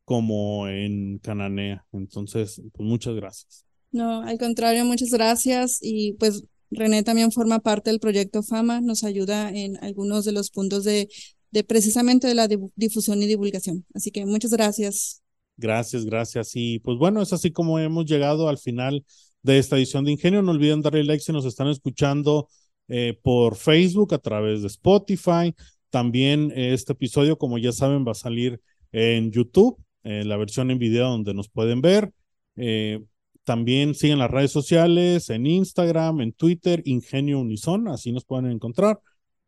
como 0.06 0.68
en 0.68 1.20
Cananea. 1.20 1.86
Entonces, 1.92 2.62
pues 2.74 2.88
muchas 2.88 3.16
gracias. 3.16 3.66
No, 3.92 4.22
al 4.22 4.38
contrario, 4.38 4.86
muchas 4.86 5.12
gracias 5.12 5.80
y 5.82 6.14
pues 6.14 6.44
René 6.70 7.04
también 7.04 7.32
forma 7.32 7.60
parte 7.60 7.90
del 7.90 8.00
proyecto 8.00 8.44
Fama, 8.44 8.80
nos 8.80 9.04
ayuda 9.04 9.50
en 9.50 9.78
algunos 9.84 10.24
de 10.24 10.32
los 10.32 10.50
puntos 10.50 10.86
de, 10.86 11.10
de 11.52 11.64
precisamente 11.64 12.28
de 12.28 12.36
la 12.36 12.48
difusión 12.76 13.22
y 13.22 13.28
divulgación. 13.28 13.86
Así 13.94 14.12
que 14.12 14.26
muchas 14.26 14.52
gracias. 14.52 15.22
Gracias, 15.58 16.06
gracias. 16.06 16.52
Y 16.56 16.80
pues 16.80 16.98
bueno, 16.98 17.22
es 17.22 17.34
así 17.34 17.52
como 17.52 17.78
hemos 17.78 18.06
llegado 18.06 18.48
al 18.48 18.58
final 18.58 19.06
de 19.44 19.60
esta 19.60 19.78
edición 19.78 20.06
de 20.06 20.12
Ingenio. 20.12 20.42
No 20.42 20.52
olviden 20.52 20.82
darle 20.82 21.04
like 21.04 21.24
si 21.24 21.34
nos 21.34 21.46
están 21.46 21.68
escuchando 21.68 22.48
eh, 22.88 23.20
por 23.22 23.56
Facebook, 23.58 24.14
a 24.14 24.18
través 24.18 24.62
de 24.62 24.68
Spotify. 24.68 25.54
También 25.92 26.52
este 26.56 26.94
episodio, 26.94 27.38
como 27.38 27.60
ya 27.60 27.72
saben, 27.72 28.06
va 28.06 28.14
a 28.14 28.16
salir 28.16 28.60
en 28.92 29.32
YouTube, 29.32 29.78
la 30.04 30.38
versión 30.38 30.72
en 30.72 30.80
video 30.80 31.10
donde 31.10 31.36
nos 31.36 31.50
pueden 31.50 31.82
ver. 31.82 32.12
Eh, 32.56 33.00
también 33.44 33.96
siguen 33.96 34.20
las 34.20 34.32
redes 34.32 34.52
sociales, 34.52 35.30
en 35.30 35.46
Instagram, 35.46 36.22
en 36.22 36.32
Twitter, 36.32 36.82
Ingenio 36.86 37.40
Unison, 37.40 37.88
así 37.88 38.12
nos 38.12 38.24
pueden 38.24 38.52
encontrar. 38.52 39.00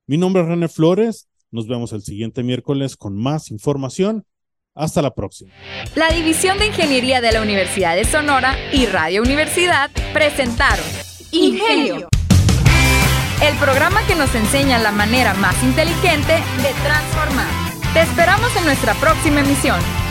Mi 0.07 0.17
nombre 0.17 0.41
es 0.41 0.47
René 0.49 0.67
Flores, 0.67 1.27
nos 1.51 1.67
vemos 1.67 1.93
el 1.93 2.01
siguiente 2.01 2.43
miércoles 2.43 2.97
con 2.97 3.15
más 3.15 3.51
información. 3.51 4.25
Hasta 4.75 5.03
la 5.03 5.13
próxima. 5.13 5.53
La 5.95 6.09
División 6.09 6.57
de 6.57 6.65
Ingeniería 6.65 7.21
de 7.21 7.31
la 7.31 7.43
Universidad 7.43 7.95
de 7.95 8.05
Sonora 8.05 8.55
y 8.73 8.87
Radio 8.87 9.21
Universidad 9.21 9.91
presentaron 10.13 10.83
Ingenio, 11.31 12.07
el 13.41 13.55
programa 13.57 14.05
que 14.07 14.15
nos 14.15 14.33
enseña 14.35 14.79
la 14.79 14.91
manera 14.91 15.33
más 15.33 15.61
inteligente 15.63 16.33
de 16.33 16.73
transformar. 16.83 17.47
Te 17.93 18.01
esperamos 18.01 18.55
en 18.55 18.65
nuestra 18.65 18.93
próxima 18.95 19.41
emisión. 19.41 20.02